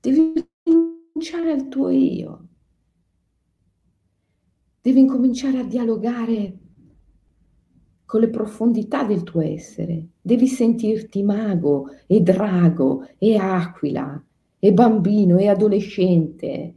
Devi 0.00 0.44
rinunciare 0.64 1.52
al 1.52 1.68
tuo 1.68 1.90
io. 1.90 2.48
Devi 4.80 4.98
incominciare 4.98 5.60
a 5.60 5.64
dialogare 5.64 6.58
con 8.08 8.20
le 8.20 8.30
profondità 8.30 9.04
del 9.04 9.22
tuo 9.22 9.42
essere. 9.42 10.12
Devi 10.22 10.46
sentirti 10.46 11.22
mago 11.22 11.88
e 12.06 12.22
drago 12.22 13.06
e 13.18 13.36
aquila 13.36 14.24
e 14.58 14.72
bambino 14.72 15.36
e 15.36 15.46
adolescente. 15.46 16.74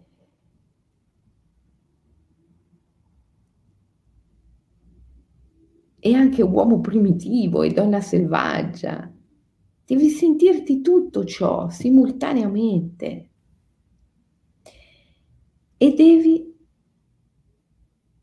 E 5.99 6.13
anche 6.13 6.41
uomo 6.41 6.81
primitivo 6.81 7.63
e 7.63 7.71
donna 7.71 8.01
selvaggia. 8.01 9.09
Devi 9.85 10.09
sentirti 10.09 10.81
tutto 10.81 11.23
ciò 11.23 11.69
simultaneamente. 11.69 13.29
E 15.77 15.93
devi 15.93 16.53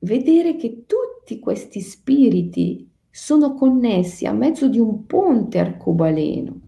vedere 0.00 0.56
che 0.56 0.84
tutti 0.84 1.38
questi 1.38 1.80
spiriti 1.80 2.88
sono 3.19 3.55
connessi 3.55 4.27
a 4.27 4.33
mezzo 4.33 4.69
di 4.69 4.79
un 4.79 5.05
ponte 5.05 5.59
arcobaleno 5.59 6.61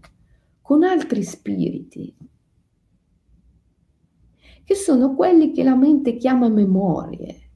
con 0.61 0.83
altri 0.83 1.23
spiriti, 1.23 2.13
che 4.65 4.75
sono 4.75 5.15
quelli 5.15 5.51
che 5.53 5.63
la 5.63 5.75
mente 5.75 6.17
chiama 6.17 6.49
memorie, 6.49 7.49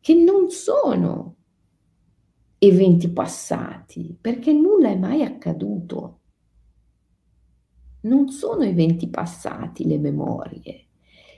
che 0.00 0.14
non 0.14 0.50
sono 0.50 1.36
eventi 2.58 3.08
passati, 3.10 4.18
perché 4.20 4.52
nulla 4.52 4.88
è 4.88 4.96
mai 4.98 5.22
accaduto. 5.22 6.20
Non 8.00 8.30
sono 8.30 8.64
eventi 8.64 9.08
passati 9.08 9.86
le 9.86 9.98
memorie. 9.98 10.86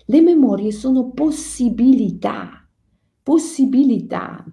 Le 0.07 0.21
memorie 0.23 0.73
sono 0.73 1.11
possibilità, 1.11 2.67
possibilità 3.23 4.45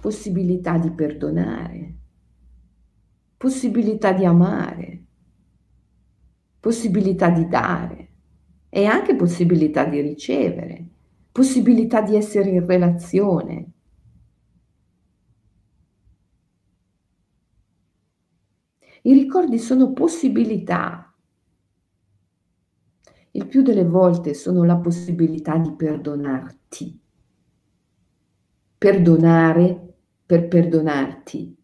possibilità 0.00 0.78
di 0.78 0.90
perdonare, 0.90 1.94
possibilità 3.36 4.12
di 4.12 4.24
amare, 4.24 5.04
possibilità 6.58 7.30
di 7.30 7.46
dare 7.46 8.08
e 8.68 8.86
anche 8.86 9.14
possibilità 9.14 9.84
di 9.84 10.00
ricevere, 10.00 10.88
possibilità 11.30 12.00
di 12.00 12.16
essere 12.16 12.50
in 12.50 12.66
relazione. 12.66 13.72
I 19.02 19.12
ricordi 19.12 19.58
sono 19.58 19.92
possibilità. 19.92 21.14
Il 23.32 23.46
più 23.46 23.62
delle 23.62 23.84
volte 23.84 24.34
sono 24.34 24.64
la 24.64 24.76
possibilità 24.76 25.56
di 25.56 25.72
perdonarti. 25.72 27.00
Perdonare 28.76 29.89
per 30.30 30.46
perdonarti. 30.46 31.56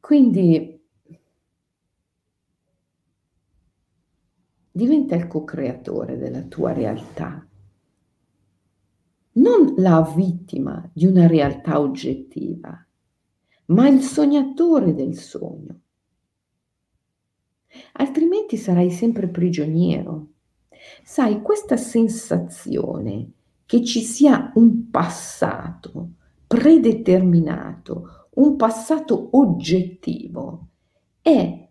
Quindi 0.00 0.82
diventa 4.72 5.16
il 5.16 5.26
co-creatore 5.26 6.16
della 6.16 6.40
tua 6.44 6.72
realtà, 6.72 7.46
non 9.32 9.74
la 9.76 10.00
vittima 10.16 10.90
di 10.94 11.04
una 11.04 11.26
realtà 11.26 11.78
oggettiva 11.78 12.86
ma 13.70 13.88
il 13.88 14.00
sognatore 14.00 14.94
del 14.94 15.16
sogno. 15.16 15.80
Altrimenti 17.94 18.56
sarai 18.56 18.90
sempre 18.90 19.28
prigioniero. 19.28 20.28
Sai, 21.02 21.40
questa 21.42 21.76
sensazione 21.76 23.32
che 23.66 23.84
ci 23.84 24.00
sia 24.00 24.50
un 24.54 24.90
passato 24.90 26.12
predeterminato, 26.46 28.28
un 28.34 28.56
passato 28.56 29.28
oggettivo, 29.32 30.68
è 31.20 31.68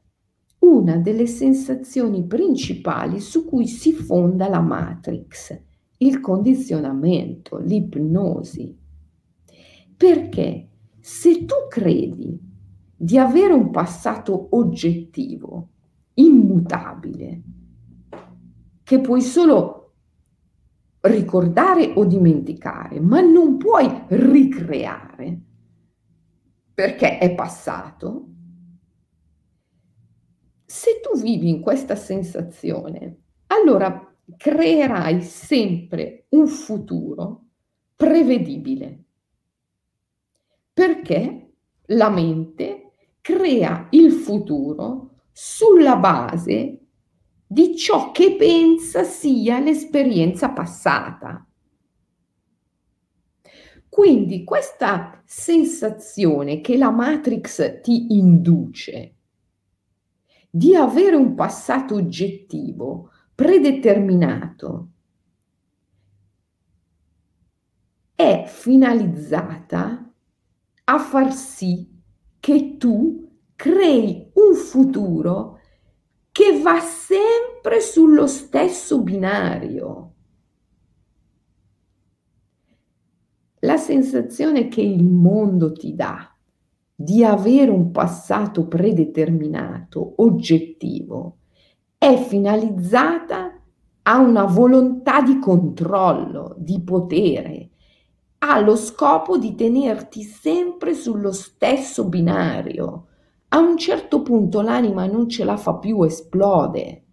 una 0.59 0.97
delle 0.97 1.25
sensazioni 1.25 2.25
principali 2.25 3.19
su 3.19 3.45
cui 3.45 3.67
si 3.67 3.91
fonda 3.91 4.47
la 4.47 4.61
Matrix, 4.61 5.59
il 5.97 6.21
condizionamento, 6.21 7.57
l'ipnosi. 7.57 8.77
Perché 9.97 10.68
se 11.09 11.43
tu 11.45 11.55
credi 11.67 12.39
di 12.95 13.17
avere 13.17 13.51
un 13.51 13.71
passato 13.71 14.49
oggettivo, 14.51 15.69
immutabile, 16.13 17.41
che 18.83 19.01
puoi 19.01 19.19
solo 19.21 19.95
ricordare 21.01 21.93
o 21.95 22.05
dimenticare, 22.05 22.99
ma 22.99 23.21
non 23.21 23.57
puoi 23.57 24.03
ricreare 24.09 25.41
perché 26.75 27.17
è 27.17 27.33
passato, 27.33 28.27
se 30.63 30.99
tu 31.01 31.19
vivi 31.19 31.49
in 31.49 31.59
questa 31.61 31.95
sensazione, 31.95 33.21
allora 33.47 34.15
creerai 34.37 35.23
sempre 35.23 36.27
un 36.29 36.47
futuro 36.47 37.45
prevedibile. 37.95 39.05
Perché 40.79 41.55
la 41.87 42.09
mente 42.09 42.93
crea 43.19 43.87
il 43.89 44.13
futuro 44.13 45.23
sulla 45.29 45.97
base 45.97 46.85
di 47.45 47.75
ciò 47.75 48.11
che 48.11 48.37
pensa 48.37 49.03
sia 49.03 49.59
l'esperienza 49.59 50.51
passata. 50.51 51.45
Quindi 53.89 54.45
questa 54.45 55.21
sensazione 55.25 56.61
che 56.61 56.77
la 56.77 56.91
Matrix 56.91 57.81
ti 57.81 58.15
induce 58.17 59.15
di 60.49 60.77
avere 60.77 61.17
un 61.17 61.35
passato 61.35 61.95
oggettivo, 61.95 63.09
predeterminato, 63.35 64.91
è 68.15 68.45
finalizzata 68.47 70.08
a 70.91 70.97
far 70.97 71.31
sì 71.31 71.87
che 72.39 72.77
tu 72.77 73.29
crei 73.55 74.31
un 74.33 74.55
futuro 74.55 75.59
che 76.31 76.59
va 76.61 76.79
sempre 76.79 77.79
sullo 77.79 78.25
stesso 78.25 79.01
binario. 79.01 80.13
La 83.59 83.77
sensazione 83.77 84.67
che 84.67 84.81
il 84.81 85.03
mondo 85.03 85.73
ti 85.73 85.93
dà 85.93 86.33
di 86.95 87.23
avere 87.23 87.69
un 87.69 87.91
passato 87.91 88.67
predeterminato, 88.67 90.13
oggettivo, 90.17 91.37
è 91.97 92.17
finalizzata 92.17 93.61
a 94.03 94.17
una 94.17 94.45
volontà 94.45 95.21
di 95.21 95.37
controllo, 95.37 96.55
di 96.57 96.81
potere, 96.81 97.69
ha 98.39 98.59
lo 98.59 98.75
scopo 98.75 99.37
di 99.37 99.55
tenerti 99.55 100.23
sempre 100.23 100.93
sullo 100.93 101.31
stesso 101.31 102.07
binario. 102.07 103.07
A 103.49 103.59
un 103.59 103.77
certo 103.77 104.21
punto 104.21 104.61
l'anima 104.61 105.05
non 105.05 105.27
ce 105.27 105.43
la 105.43 105.57
fa 105.57 105.75
più, 105.75 106.03
esplode. 106.03 107.03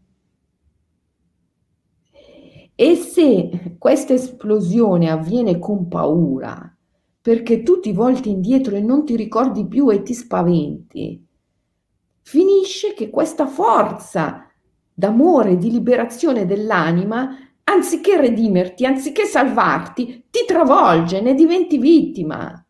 E 2.75 2.95
se 2.95 3.77
questa 3.79 4.13
esplosione 4.13 5.11
avviene 5.11 5.59
con 5.59 5.89
paura, 5.89 6.77
perché 7.23 7.63
tu 7.63 7.81
ti 7.81 7.93
volti 7.93 8.29
indietro 8.29 8.77
e 8.77 8.81
non 8.81 9.05
ti 9.05 9.17
ricordi 9.17 9.67
più 9.67 9.91
e 9.91 10.03
ti 10.03 10.15
spaventi. 10.15 11.27
Finisce 12.21 12.93
che 12.93 13.09
questa 13.09 13.47
forza 13.47 14.47
d'amore, 14.93 15.57
di 15.57 15.71
liberazione 15.71 16.45
dell'anima, 16.45 17.46
anziché 17.69 18.17
redimerti, 18.21 18.87
anziché 18.87 19.25
salvarti, 19.25 20.27
ti 20.31 20.45
travolge, 20.47 21.21
ne 21.21 21.35
diventi 21.35 21.79
vittima 21.79 22.65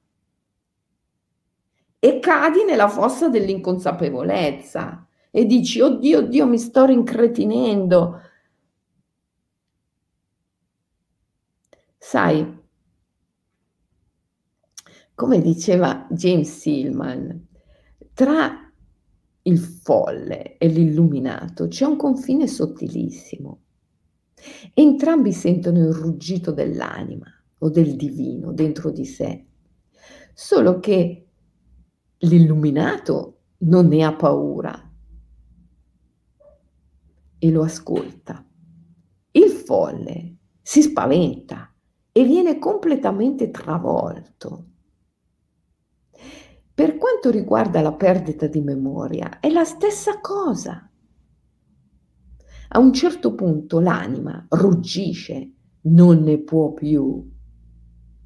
e 1.99 2.19
cadi 2.21 2.65
nella 2.65 2.89
fossa 2.89 3.29
dell'inconsapevolezza 3.29 5.07
e 5.31 5.45
dici, 5.45 5.81
oddio, 5.81 6.19
oddio, 6.19 6.47
mi 6.47 6.59
sto 6.59 6.85
rincretinendo. 6.85 8.21
Sai, 11.99 12.59
come 15.15 15.41
diceva 15.41 16.07
James 16.11 16.59
Silman, 16.59 17.49
tra 18.15 18.73
il 19.43 19.59
folle 19.59 20.57
e 20.59 20.69
l'illuminato 20.69 21.69
c'è 21.69 21.85
un 21.85 21.97
confine 21.97 22.47
sottilissimo. 22.47 23.66
Entrambi 24.75 25.33
sentono 25.33 25.79
il 25.79 25.93
ruggito 25.93 26.53
dell'anima 26.53 27.27
o 27.59 27.71
del 27.71 27.97
divino 27.97 28.53
dentro 28.53 28.91
di 28.91 29.05
sé, 29.05 29.47
solo 30.35 30.79
che 30.79 31.29
l'illuminato 32.19 33.41
non 33.59 33.87
ne 33.87 34.05
ha 34.05 34.15
paura 34.15 34.93
e 37.39 37.51
lo 37.51 37.63
ascolta. 37.63 38.45
Il 39.33 39.51
folle 39.51 40.37
si 40.63 40.83
spaventa 40.83 41.75
e 42.13 42.25
viene 42.25 42.59
completamente 42.59 43.51
travolto 43.51 44.71
per 46.77 46.99
quanto 46.99 47.31
riguarda 47.31 47.81
la 47.81 47.95
perdita 47.95 48.47
di 48.49 48.61
memoria, 48.61 49.41
è 49.41 49.49
la 49.49 49.65
stessa 49.65 50.21
cosa. 50.21 50.87
A 52.69 52.79
un 52.79 52.93
certo 52.93 53.35
punto 53.35 53.81
l'anima 53.81 54.47
ruggisce, 54.51 55.53
non 55.83 56.23
ne 56.23 56.39
può 56.39 56.73
più. 56.73 57.35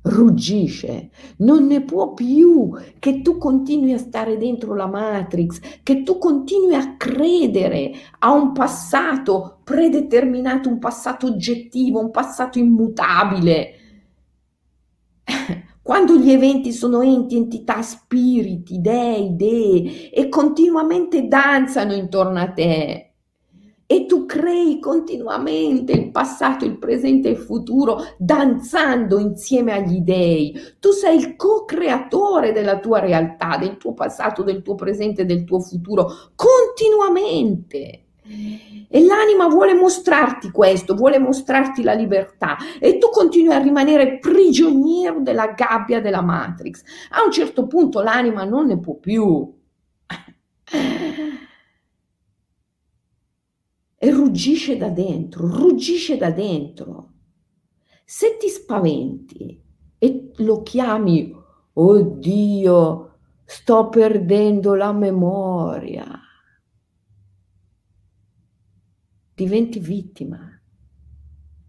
Ruggisce, 0.03 1.11
non 1.39 1.67
ne 1.67 1.83
può 1.83 2.15
più 2.15 2.71
che 2.99 3.21
tu 3.21 3.37
continui 3.37 3.93
a 3.93 3.99
stare 3.99 4.39
dentro 4.39 4.75
la 4.75 4.87
Matrix, 4.87 5.61
che 5.83 6.03
tu 6.03 6.17
continui 6.17 6.75
a 6.75 6.97
credere 6.97 7.93
a 8.21 8.33
un 8.33 8.53
passato 8.53 9.61
predeterminato, 9.63 10.71
un 10.71 10.79
passato 10.79 11.27
oggettivo, 11.27 12.01
un 12.01 12.11
passato 12.11 12.59
immutabile 12.59 13.75
quando 15.83 16.17
gli 16.17 16.31
eventi 16.31 16.73
sono 16.73 17.03
enti, 17.03 17.37
entità, 17.37 17.83
spiriti, 17.83 18.81
dei, 18.81 19.37
dee 19.37 20.11
e 20.11 20.29
continuamente 20.29 21.27
danzano 21.27 21.93
intorno 21.95 22.39
a 22.39 22.51
te 22.51 23.10
e 23.93 24.07
tu 24.07 24.25
crei 24.25 24.79
continuamente 24.79 25.91
il 25.91 26.13
passato, 26.13 26.65
il 26.65 26.79
presente 26.79 27.27
e 27.27 27.33
il 27.33 27.39
futuro 27.39 27.99
danzando 28.17 29.19
insieme 29.19 29.73
agli 29.73 29.99
dei. 29.99 30.57
Tu 30.79 30.93
sei 30.93 31.17
il 31.17 31.35
co-creatore 31.35 32.53
della 32.53 32.79
tua 32.79 33.01
realtà, 33.01 33.57
del 33.59 33.79
tuo 33.79 33.93
passato, 33.93 34.45
del 34.45 34.63
tuo 34.63 34.77
presente, 34.77 35.25
del 35.25 35.43
tuo 35.43 35.59
futuro, 35.59 36.07
continuamente. 36.37 38.05
E 38.89 39.05
l'anima 39.05 39.49
vuole 39.49 39.75
mostrarti 39.75 40.53
questo, 40.53 40.95
vuole 40.95 41.19
mostrarti 41.19 41.83
la 41.83 41.95
libertà 41.95 42.59
e 42.79 42.97
tu 42.97 43.09
continui 43.09 43.53
a 43.53 43.59
rimanere 43.59 44.21
prigioniero 44.21 45.19
della 45.19 45.49
gabbia 45.49 46.01
della 46.01 46.23
Matrix. 46.23 46.85
A 47.11 47.25
un 47.25 47.33
certo 47.33 47.67
punto 47.67 48.01
l'anima 48.03 48.45
non 48.45 48.67
ne 48.67 48.79
può 48.79 48.95
più. 48.95 49.53
E 54.03 54.11
ruggisce 54.11 54.79
da 54.79 54.89
dentro, 54.89 55.47
ruggisce 55.47 56.17
da 56.17 56.31
dentro. 56.31 57.13
Se 58.05 58.39
ti 58.39 58.49
spaventi 58.49 59.63
e 59.99 60.31
lo 60.37 60.63
chiami, 60.63 61.35
oddio, 61.75 63.19
sto 63.45 63.89
perdendo 63.91 64.75
la 64.75 64.93
memoria 64.93 66.21
diventi 69.41 69.79
vittima, 69.79 70.39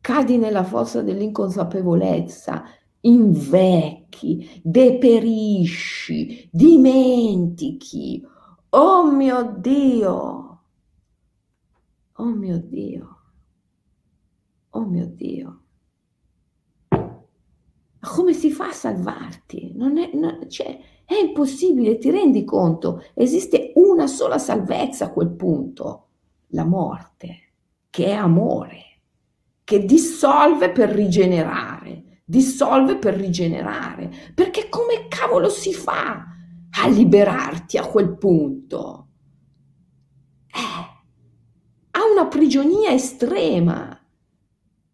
cadi 0.01 0.37
nella 0.37 0.65
fossa 0.65 1.01
dell'inconsapevolezza, 1.01 2.65
invecchi, 3.01 4.59
deperisci, 4.61 6.49
dimentichi. 6.51 8.21
Oh 8.71 9.09
mio 9.09 9.55
Dio! 9.57 10.50
Oh 12.21 12.35
mio 12.35 12.59
Dio! 12.59 13.17
Oh 14.69 14.85
mio 14.85 15.07
Dio! 15.07 15.61
Ma 16.89 18.09
come 18.09 18.33
si 18.33 18.51
fa 18.51 18.67
a 18.67 18.73
salvarti? 18.73 19.71
Non 19.73 19.97
è, 19.97 20.11
non, 20.13 20.47
cioè, 20.47 20.79
è 21.03 21.15
impossibile, 21.15 21.97
ti 21.97 22.11
rendi 22.11 22.43
conto? 22.43 23.03
Esiste 23.15 23.71
una 23.73 24.05
sola 24.05 24.37
salvezza 24.37 25.05
a 25.05 25.11
quel 25.11 25.31
punto, 25.31 26.09
la 26.49 26.63
morte 26.63 27.53
che 27.89 28.05
è 28.05 28.13
amore, 28.13 28.99
che 29.63 29.83
dissolve 29.83 30.69
per 30.69 30.89
rigenerare, 30.89 32.21
dissolve 32.23 32.97
per 32.97 33.15
rigenerare, 33.15 34.11
perché 34.35 34.69
come 34.69 35.07
cavolo 35.07 35.49
si 35.49 35.73
fa 35.73 36.23
a 36.69 36.87
liberarti 36.87 37.79
a 37.79 37.87
quel 37.87 38.15
punto? 38.15 39.07
Eh, 40.53 40.91
prigionia 42.31 42.91
estrema. 42.91 43.99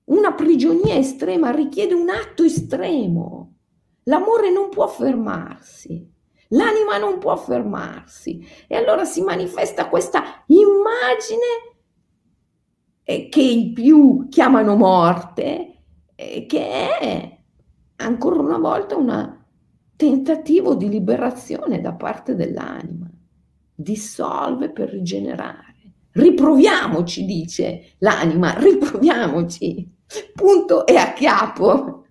Una 0.05 0.33
prigionia 0.33 0.95
estrema 0.95 1.51
richiede 1.51 1.93
un 1.93 2.09
atto 2.09 2.43
estremo. 2.43 3.57
L'amore 4.05 4.51
non 4.51 4.69
può 4.69 4.88
fermarsi, 4.88 6.11
l'anima 6.49 6.97
non 6.97 7.19
può 7.19 7.35
fermarsi. 7.35 8.43
E 8.67 8.75
allora 8.75 9.05
si 9.05 9.21
manifesta 9.21 9.88
questa 9.88 10.43
immagine 10.47 11.75
eh, 13.03 13.29
che 13.29 13.41
i 13.41 13.71
più 13.71 14.27
chiamano 14.29 14.75
morte, 14.75 15.83
eh, 16.15 16.45
che 16.47 16.97
è 16.97 17.38
ancora 17.97 18.39
una 18.39 18.57
volta 18.57 18.95
un 18.95 19.38
tentativo 19.95 20.73
di 20.73 20.89
liberazione 20.89 21.81
da 21.81 21.93
parte 21.93 22.33
dell'anima. 22.33 23.07
Dissolve 23.75 24.71
per 24.71 24.89
rigenerare. 24.89 25.76
Riproviamoci, 26.18 27.26
dice 27.26 27.93
l'anima, 27.99 28.57
riproviamoci. 28.57 29.88
Punto 30.34 30.88
e 30.88 30.95
a 30.95 31.13
capo. 31.13 32.05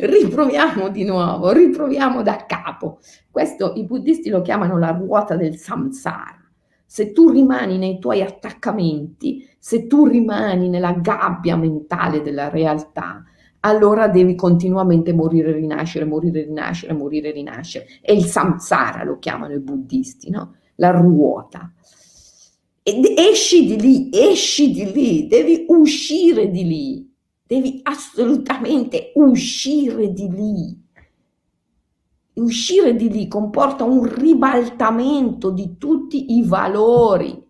Riproviamo 0.00 0.88
di 0.88 1.04
nuovo, 1.04 1.52
riproviamo 1.52 2.22
da 2.22 2.46
capo. 2.46 2.98
Questo 3.30 3.74
i 3.76 3.84
buddisti 3.84 4.30
lo 4.30 4.40
chiamano 4.40 4.78
la 4.78 4.92
ruota 4.92 5.36
del 5.36 5.56
samsara. 5.56 6.40
Se 6.86 7.12
tu 7.12 7.28
rimani 7.28 7.76
nei 7.76 7.98
tuoi 7.98 8.22
attaccamenti, 8.22 9.46
se 9.58 9.86
tu 9.86 10.06
rimani 10.06 10.70
nella 10.70 10.92
gabbia 10.92 11.56
mentale 11.56 12.22
della 12.22 12.48
realtà, 12.48 13.22
allora 13.60 14.08
devi 14.08 14.34
continuamente 14.34 15.12
morire 15.12 15.52
rinascere, 15.52 16.06
morire 16.06 16.42
rinascere, 16.42 16.94
morire 16.94 17.32
rinascere. 17.32 17.86
E 18.00 18.14
il 18.14 18.24
samsara 18.24 19.04
lo 19.04 19.18
chiamano 19.18 19.52
i 19.52 19.60
buddisti, 19.60 20.30
no? 20.30 20.54
La 20.76 20.90
ruota. 20.90 21.70
Ed 22.88 23.04
esci 23.18 23.66
di 23.66 23.80
lì, 23.80 24.10
esci 24.12 24.70
di 24.70 24.92
lì, 24.92 25.26
devi 25.26 25.64
uscire 25.66 26.52
di 26.52 26.64
lì, 26.64 27.14
devi 27.44 27.80
assolutamente 27.82 29.10
uscire 29.16 30.12
di 30.12 30.30
lì. 30.30 30.84
Uscire 32.34 32.94
di 32.94 33.10
lì 33.10 33.26
comporta 33.26 33.82
un 33.82 34.04
ribaltamento 34.04 35.50
di 35.50 35.76
tutti 35.78 36.36
i 36.36 36.44
valori 36.44 37.44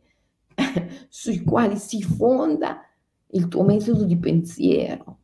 sui 1.11 1.43
quali 1.43 1.77
si 1.77 2.03
fonda 2.03 2.81
il 3.33 3.49
tuo 3.49 3.63
metodo 3.63 4.05
di 4.05 4.17
pensiero. 4.17 5.19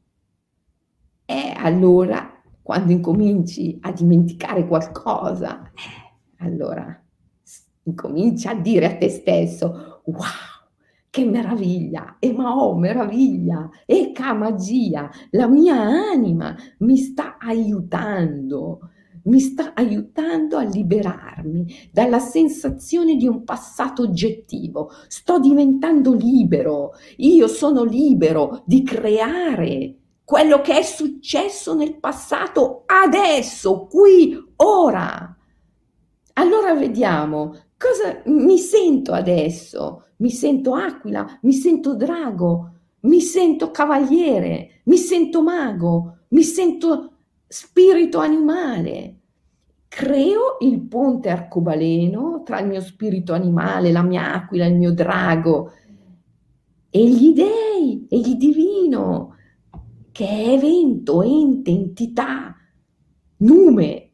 E 1.24 1.54
allora, 1.56 2.38
quando 2.60 2.92
incominci 2.92 3.78
a 3.80 3.92
dimenticare 3.92 4.66
qualcosa, 4.66 5.72
allora 6.36 7.02
incomincia 7.84 8.50
a 8.50 8.54
dire 8.54 8.86
a 8.86 8.96
te 8.96 9.08
stesso, 9.08 10.02
wow, 10.04 10.26
che 11.10 11.24
meraviglia, 11.24 12.16
e 12.18 12.32
ma 12.32 12.56
oh 12.56 12.76
meraviglia, 12.76 13.68
e 13.84 14.12
ca 14.12 14.32
magia, 14.32 15.10
la 15.30 15.46
mia 15.46 15.80
anima 15.80 16.56
mi 16.78 16.96
sta 16.96 17.36
aiutando, 17.38 18.80
mi 19.24 19.38
sta 19.38 19.72
aiutando 19.74 20.56
a 20.56 20.62
liberarmi 20.62 21.90
dalla 21.92 22.18
sensazione 22.18 23.16
di 23.16 23.26
un 23.26 23.44
passato 23.44 24.02
oggettivo. 24.02 24.90
Sto 25.06 25.38
diventando 25.38 26.12
libero, 26.12 26.92
io 27.18 27.46
sono 27.46 27.84
libero 27.84 28.62
di 28.64 28.82
creare 28.82 29.96
quello 30.24 30.60
che 30.60 30.78
è 30.78 30.82
successo 30.82 31.74
nel 31.74 31.98
passato 31.98 32.84
adesso, 32.86 33.86
qui, 33.86 34.34
ora. 34.56 35.36
Allora 36.34 36.74
vediamo 36.74 37.54
cosa 37.82 38.22
mi 38.26 38.58
sento 38.58 39.12
adesso. 39.12 40.04
Mi 40.22 40.30
sento 40.30 40.74
aquila, 40.74 41.40
mi 41.42 41.52
sento 41.52 41.96
drago, 41.96 42.70
mi 43.00 43.20
sento 43.20 43.72
cavaliere, 43.72 44.82
mi 44.84 44.96
sento 44.96 45.42
mago, 45.42 46.18
mi 46.28 46.44
sento 46.44 47.16
spirito 47.48 48.20
animale. 48.20 49.16
Creo 49.88 50.58
il 50.60 50.80
ponte 50.82 51.28
arcobaleno 51.28 52.42
tra 52.44 52.60
il 52.60 52.68
mio 52.68 52.80
spirito 52.80 53.32
animale, 53.32 53.90
la 53.90 54.02
mia 54.02 54.32
aquila, 54.32 54.64
il 54.66 54.76
mio 54.76 54.92
drago 54.92 55.72
e 56.88 57.08
gli 57.08 57.32
dei, 57.32 58.06
e 58.08 58.16
il 58.16 58.36
divino, 58.36 59.34
che 60.12 60.26
è 60.26 60.48
evento, 60.50 61.22
ente, 61.22 61.70
entità, 61.70 62.54
nume, 63.38 64.11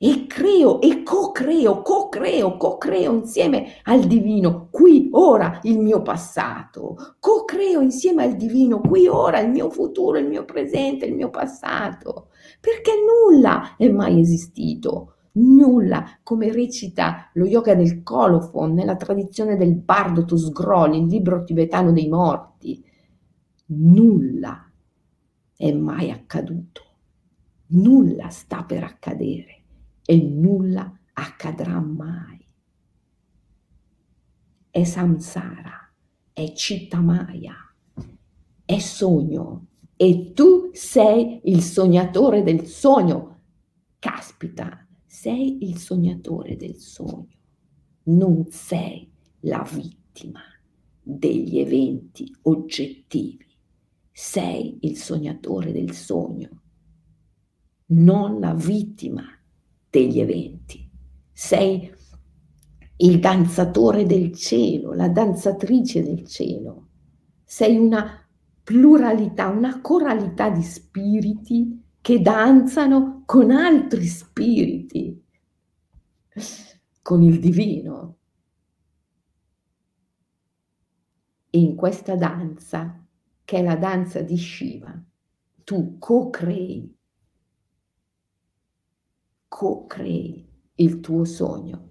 e 0.00 0.26
creo 0.28 0.80
e 0.80 1.02
co-creo, 1.02 1.82
co-creo, 1.82 2.56
co-creo 2.56 3.12
insieme 3.14 3.72
al 3.82 4.04
divino, 4.04 4.68
qui 4.70 5.08
ora 5.12 5.58
il 5.64 5.80
mio 5.80 6.02
passato, 6.02 7.16
co-creo 7.18 7.80
insieme 7.80 8.22
al 8.22 8.36
divino, 8.36 8.80
qui 8.80 9.08
ora 9.08 9.40
il 9.40 9.50
mio 9.50 9.70
futuro, 9.70 10.18
il 10.18 10.28
mio 10.28 10.44
presente, 10.44 11.04
il 11.04 11.16
mio 11.16 11.30
passato, 11.30 12.28
perché 12.60 12.92
nulla 12.94 13.74
è 13.76 13.88
mai 13.88 14.20
esistito, 14.20 15.14
nulla, 15.32 16.04
come 16.22 16.52
recita 16.52 17.30
lo 17.34 17.46
yoga 17.46 17.74
del 17.74 18.04
colofon 18.04 18.74
nella 18.74 18.96
tradizione 18.96 19.56
del 19.56 19.74
bardo 19.74 20.24
Tosgrol, 20.24 20.94
il 20.94 21.06
libro 21.06 21.42
tibetano 21.42 21.90
dei 21.90 22.08
morti, 22.08 22.84
nulla 23.66 24.64
è 25.56 25.72
mai 25.72 26.12
accaduto, 26.12 26.82
nulla 27.70 28.28
sta 28.28 28.62
per 28.62 28.84
accadere 28.84 29.57
e 30.10 30.16
nulla 30.16 30.90
accadrà 31.12 31.78
mai. 31.80 32.42
È 34.70 34.82
samsara, 34.82 35.92
è 36.32 36.50
cittamaya, 36.54 37.54
è 38.64 38.78
sogno 38.78 39.66
e 39.96 40.32
tu 40.32 40.70
sei 40.72 41.42
il 41.44 41.60
sognatore 41.60 42.42
del 42.42 42.64
sogno. 42.64 43.40
Caspita, 43.98 44.86
sei 45.04 45.68
il 45.68 45.76
sognatore 45.76 46.56
del 46.56 46.76
sogno, 46.76 47.36
non 48.04 48.46
sei 48.48 49.12
la 49.40 49.62
vittima 49.70 50.40
degli 51.02 51.58
eventi 51.58 52.34
oggettivi, 52.42 53.44
sei 54.10 54.78
il 54.80 54.96
sognatore 54.96 55.70
del 55.70 55.92
sogno, 55.92 56.62
non 57.88 58.40
la 58.40 58.54
vittima 58.54 59.37
degli 59.98 60.20
eventi. 60.20 60.88
Sei 61.32 61.92
il 63.00 63.20
danzatore 63.20 64.06
del 64.06 64.32
cielo, 64.34 64.92
la 64.92 65.08
danzatrice 65.08 66.02
del 66.02 66.26
cielo. 66.26 66.88
Sei 67.44 67.76
una 67.76 68.26
pluralità, 68.62 69.48
una 69.48 69.80
coralità 69.80 70.50
di 70.50 70.62
spiriti 70.62 71.82
che 72.00 72.20
danzano 72.20 73.22
con 73.24 73.50
altri 73.50 74.04
spiriti, 74.04 75.24
con 77.02 77.22
il 77.22 77.40
divino. 77.40 78.16
E 81.50 81.58
in 81.58 81.74
questa 81.76 82.14
danza, 82.14 83.04
che 83.44 83.56
è 83.56 83.62
la 83.62 83.76
danza 83.76 84.20
di 84.20 84.36
Shiva, 84.36 85.02
tu 85.64 85.96
co-crei 85.98 86.97
co-crei 89.48 90.46
il 90.76 91.00
tuo 91.00 91.24
sogno. 91.24 91.86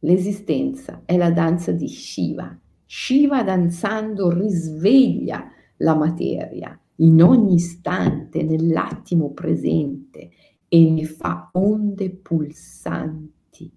L'esistenza 0.00 1.02
è 1.04 1.16
la 1.16 1.30
danza 1.30 1.70
di 1.70 1.86
Shiva. 1.86 2.58
Shiva 2.84 3.44
danzando 3.44 4.30
risveglia 4.30 5.48
la 5.76 5.94
materia 5.94 6.76
in 6.96 7.22
ogni 7.22 7.54
istante, 7.54 8.42
nell'attimo 8.42 9.32
presente 9.32 10.30
e 10.68 10.90
ne 10.90 11.04
fa 11.04 11.50
onde 11.52 12.10
pulsanti. 12.10 13.72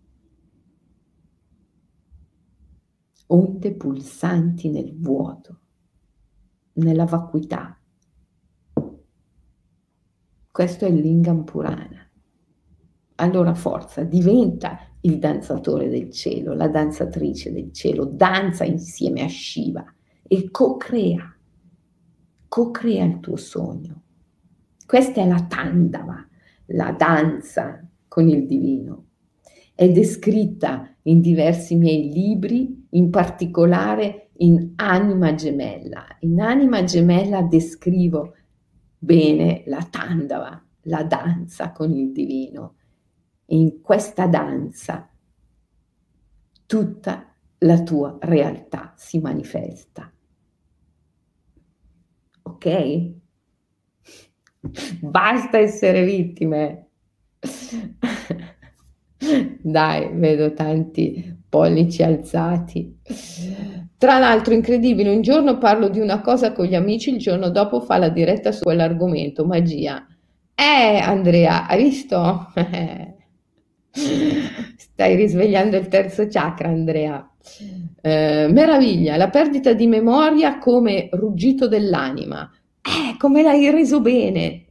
Onde 3.27 3.73
pulsanti 3.73 4.69
nel 4.69 4.95
vuoto, 4.97 5.59
nella 6.73 7.05
vacuità. 7.05 7.79
Questo 10.51 10.85
è 10.85 10.91
Lingam 10.91 11.43
Purana 11.43 12.04
allora 13.15 13.53
forza, 13.53 14.03
diventa 14.03 14.79
il 15.01 15.19
danzatore 15.19 15.87
del 15.87 16.11
cielo, 16.11 16.53
la 16.53 16.67
danzatrice 16.67 17.51
del 17.51 17.71
cielo, 17.71 18.05
danza 18.05 18.65
insieme 18.65 19.21
a 19.21 19.29
Shiva 19.29 19.85
e 20.23 20.49
co-crea, 20.49 21.35
co-crea 22.47 23.05
il 23.05 23.19
tuo 23.19 23.35
sogno. 23.35 24.01
Questa 24.85 25.21
è 25.21 25.27
la 25.27 25.45
Tandava, 25.47 26.27
la 26.67 26.91
danza 26.91 27.87
con 28.07 28.27
il 28.27 28.45
divino. 28.45 29.03
È 29.73 29.89
descritta 29.89 30.89
in 31.03 31.21
diversi 31.21 31.75
miei 31.75 32.11
libri, 32.11 32.87
in 32.91 33.09
particolare 33.09 34.29
in 34.37 34.73
Anima 34.75 35.35
Gemella. 35.35 36.05
In 36.21 36.41
Anima 36.41 36.83
Gemella 36.83 37.41
descrivo 37.41 38.33
bene 38.97 39.63
la 39.67 39.85
Tandava, 39.89 40.63
la 40.83 41.03
danza 41.03 41.71
con 41.71 41.93
il 41.93 42.11
divino 42.11 42.75
in 43.47 43.81
questa 43.81 44.27
danza 44.27 45.09
tutta 46.65 47.35
la 47.59 47.83
tua 47.83 48.17
realtà 48.21 48.93
si 48.95 49.19
manifesta. 49.19 50.11
Ok? 52.43 53.11
Basta 55.01 55.57
essere 55.57 56.03
vittime. 56.03 56.89
Dai, 59.61 60.09
vedo 60.13 60.53
tanti 60.53 61.43
pollici 61.47 62.03
alzati. 62.03 62.99
Tra 63.97 64.19
l'altro, 64.19 64.53
incredibile, 64.53 65.09
un 65.09 65.21
giorno 65.21 65.57
parlo 65.57 65.87
di 65.87 65.99
una 65.99 66.21
cosa 66.21 66.51
con 66.51 66.65
gli 66.65 66.75
amici, 66.75 67.11
il 67.11 67.17
giorno 67.17 67.49
dopo 67.49 67.79
fa 67.79 67.97
la 67.97 68.09
diretta 68.09 68.51
su 68.51 68.63
quell'argomento, 68.63 69.45
magia. 69.45 70.05
Eh, 70.53 70.97
Andrea, 70.99 71.67
hai 71.67 71.83
visto? 71.83 72.51
Stai 73.95 75.15
risvegliando 75.15 75.77
il 75.77 75.87
terzo 75.87 76.27
chakra, 76.27 76.67
Andrea. 76.67 77.29
Eh, 78.01 78.47
meraviglia, 78.49 79.15
la 79.15 79.29
perdita 79.29 79.73
di 79.73 79.87
memoria 79.87 80.57
come 80.57 81.07
ruggito 81.13 81.67
dell'anima. 81.67 82.51
Eh, 82.81 83.17
come 83.17 83.41
l'hai 83.41 83.69
reso 83.71 84.01
bene. 84.01 84.65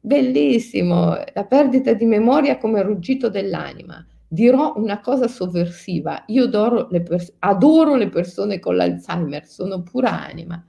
Bellissimo, 0.00 1.16
la 1.32 1.44
perdita 1.44 1.94
di 1.94 2.04
memoria 2.04 2.58
come 2.58 2.82
ruggito 2.82 3.28
dell'anima. 3.28 4.06
Dirò 4.30 4.74
una 4.76 5.00
cosa 5.00 5.26
sovversiva, 5.26 6.24
io 6.26 6.44
adoro 6.44 6.88
le, 6.90 7.00
pers- 7.00 7.34
adoro 7.38 7.94
le 7.94 8.10
persone 8.10 8.58
con 8.58 8.76
l'Alzheimer, 8.76 9.46
sono 9.46 9.82
pura 9.82 10.26
anima. 10.26 10.62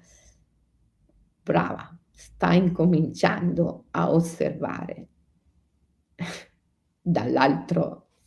Brava, 1.43 1.93
sta 2.10 2.53
incominciando 2.53 3.86
a 3.91 4.12
osservare 4.14 5.07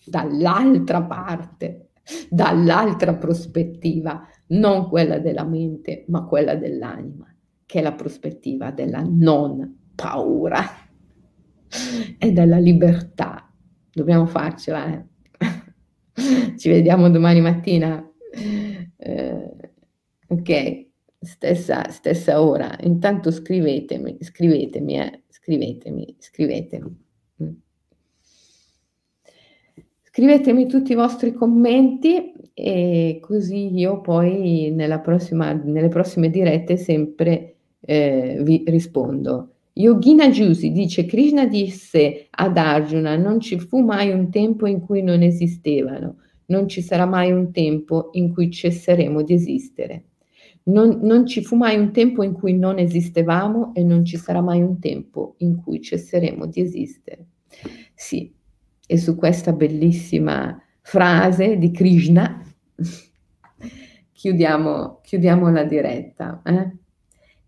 dall'altra 0.04 1.02
parte, 1.02 1.90
dall'altra 2.28 3.14
prospettiva, 3.14 4.26
non 4.48 4.88
quella 4.88 5.18
della 5.18 5.44
mente, 5.44 6.04
ma 6.08 6.24
quella 6.24 6.56
dell'anima, 6.56 7.34
che 7.64 7.78
è 7.78 7.82
la 7.82 7.92
prospettiva 7.92 8.70
della 8.70 9.02
non 9.02 9.90
paura 9.94 10.60
e 12.18 12.32
della 12.32 12.58
libertà. 12.58 13.50
Dobbiamo 13.92 14.26
farcela, 14.26 14.86
eh? 14.92 15.04
Ci 16.56 16.68
vediamo 16.68 17.08
domani 17.10 17.40
mattina. 17.40 18.06
Eh, 18.96 19.56
ok, 20.28 20.86
stessa, 21.18 21.88
stessa 21.90 22.42
ora. 22.42 22.76
Intanto 22.80 23.30
scrivetemi, 23.30 24.16
scrivetemi, 24.20 24.98
eh? 24.98 25.22
scrivetemi, 25.28 26.16
scrivetemi. 26.18 27.00
Scrivetemi 30.14 30.66
tutti 30.66 30.92
i 30.92 30.94
vostri 30.94 31.32
commenti 31.32 32.34
e 32.52 33.18
così 33.22 33.74
io 33.74 34.02
poi 34.02 34.70
prossima, 35.02 35.54
nelle 35.54 35.88
prossime 35.88 36.28
dirette 36.28 36.76
sempre 36.76 37.54
eh, 37.80 38.36
vi 38.42 38.62
rispondo. 38.66 39.54
Yogina 39.72 40.28
Jusi 40.28 40.70
dice 40.70 41.06
Krishna 41.06 41.46
disse 41.46 42.26
ad 42.28 42.58
Arjuna 42.58 43.16
non 43.16 43.40
ci 43.40 43.58
fu 43.58 43.80
mai 43.80 44.10
un 44.10 44.28
tempo 44.28 44.66
in 44.66 44.80
cui 44.80 45.02
non 45.02 45.22
esistevano, 45.22 46.16
non 46.48 46.68
ci 46.68 46.82
sarà 46.82 47.06
mai 47.06 47.32
un 47.32 47.50
tempo 47.50 48.10
in 48.12 48.34
cui 48.34 48.50
cesseremo 48.50 49.22
di 49.22 49.32
esistere. 49.32 50.04
Non, 50.64 50.98
non 51.00 51.24
ci 51.24 51.42
fu 51.42 51.56
mai 51.56 51.78
un 51.78 51.90
tempo 51.90 52.22
in 52.22 52.34
cui 52.34 52.52
non 52.52 52.78
esistevamo 52.78 53.72
e 53.74 53.82
non 53.82 54.04
ci 54.04 54.18
sarà 54.18 54.42
mai 54.42 54.60
un 54.60 54.78
tempo 54.78 55.36
in 55.38 55.56
cui 55.56 55.80
cesseremo 55.80 56.44
di 56.44 56.60
esistere. 56.60 57.28
Sì, 57.94 58.30
e 58.92 58.98
su 58.98 59.16
questa 59.16 59.54
bellissima 59.54 60.62
frase 60.82 61.56
di 61.56 61.70
Krishna 61.70 62.44
chiudiamo, 64.12 65.00
chiudiamo 65.02 65.50
la 65.50 65.64
diretta. 65.64 66.42
Eh? 66.44 66.76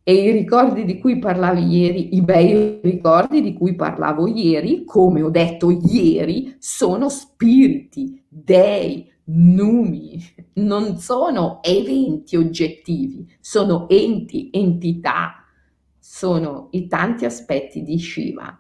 E 0.03 0.15
i 0.15 0.31
ricordi 0.31 0.87
di 0.87 0.99
cui 0.99 1.19
parlavi 1.19 1.67
ieri, 1.67 2.15
i 2.15 2.23
bei 2.23 2.81
ricordi 2.83 3.43
di 3.43 3.53
cui 3.53 3.75
parlavo 3.75 4.27
ieri, 4.27 4.85
come 4.87 5.21
ho 5.21 5.29
detto 5.29 5.71
ieri, 5.71 6.57
sono 6.59 7.11
spiriti, 7.11 8.25
dei, 8.27 9.07
numi, 9.25 10.19
non 10.55 10.97
sono 10.97 11.63
eventi 11.63 12.37
oggettivi, 12.37 13.31
sono 13.39 13.87
enti, 13.91 14.49
entità, 14.51 15.45
sono 15.99 16.69
i 16.71 16.87
tanti 16.87 17.27
aspetti 17.27 17.83
di 17.83 17.99
Shiva 17.99 18.59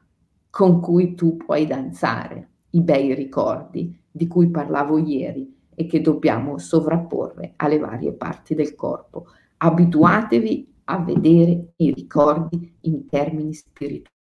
con 0.51 0.81
cui 0.81 1.15
tu 1.15 1.39
puoi 1.39 1.67
danzare 1.67 2.51
i 2.75 2.81
bei 2.81 3.15
ricordi 3.15 3.97
di 4.11 4.27
cui 4.27 4.49
parlavo 4.49 4.99
ieri 4.99 5.53
e 5.75 5.87
che 5.87 6.01
dobbiamo 6.01 6.59
sovrapporre 6.59 7.55
alle 7.57 7.79
varie 7.79 8.13
parti 8.13 8.55
del 8.55 8.75
corpo. 8.75 9.27
Abituatevi 9.57 10.73
a 10.85 10.99
vedere 10.99 11.73
i 11.77 11.93
ricordi 11.93 12.77
in 12.83 13.07
termini 13.07 13.55
spirituali, 13.55 14.13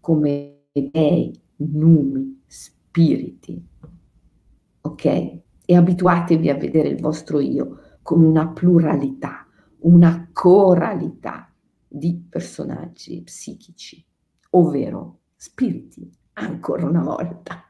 come 0.00 0.64
dei, 0.72 1.32
numi, 1.56 2.42
spiriti. 2.46 3.62
Ok? 4.82 5.04
E 5.64 5.76
abituatevi 5.76 6.48
a 6.48 6.56
vedere 6.56 6.88
il 6.88 7.00
vostro 7.00 7.38
io 7.40 7.98
con 8.02 8.22
una 8.22 8.48
pluralità, 8.48 9.46
una 9.80 10.28
coralità 10.32 11.52
di 11.86 12.22
personaggi 12.28 13.22
psichici, 13.22 14.04
ovvero 14.50 15.20
spiriti 15.36 16.18
ancora 16.40 16.86
una 16.86 17.02
volta. 17.02 17.64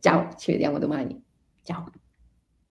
Ciao, 0.00 0.34
ci 0.36 0.52
vediamo 0.52 0.78
domani. 0.78 1.20
Ciao. 1.62 1.90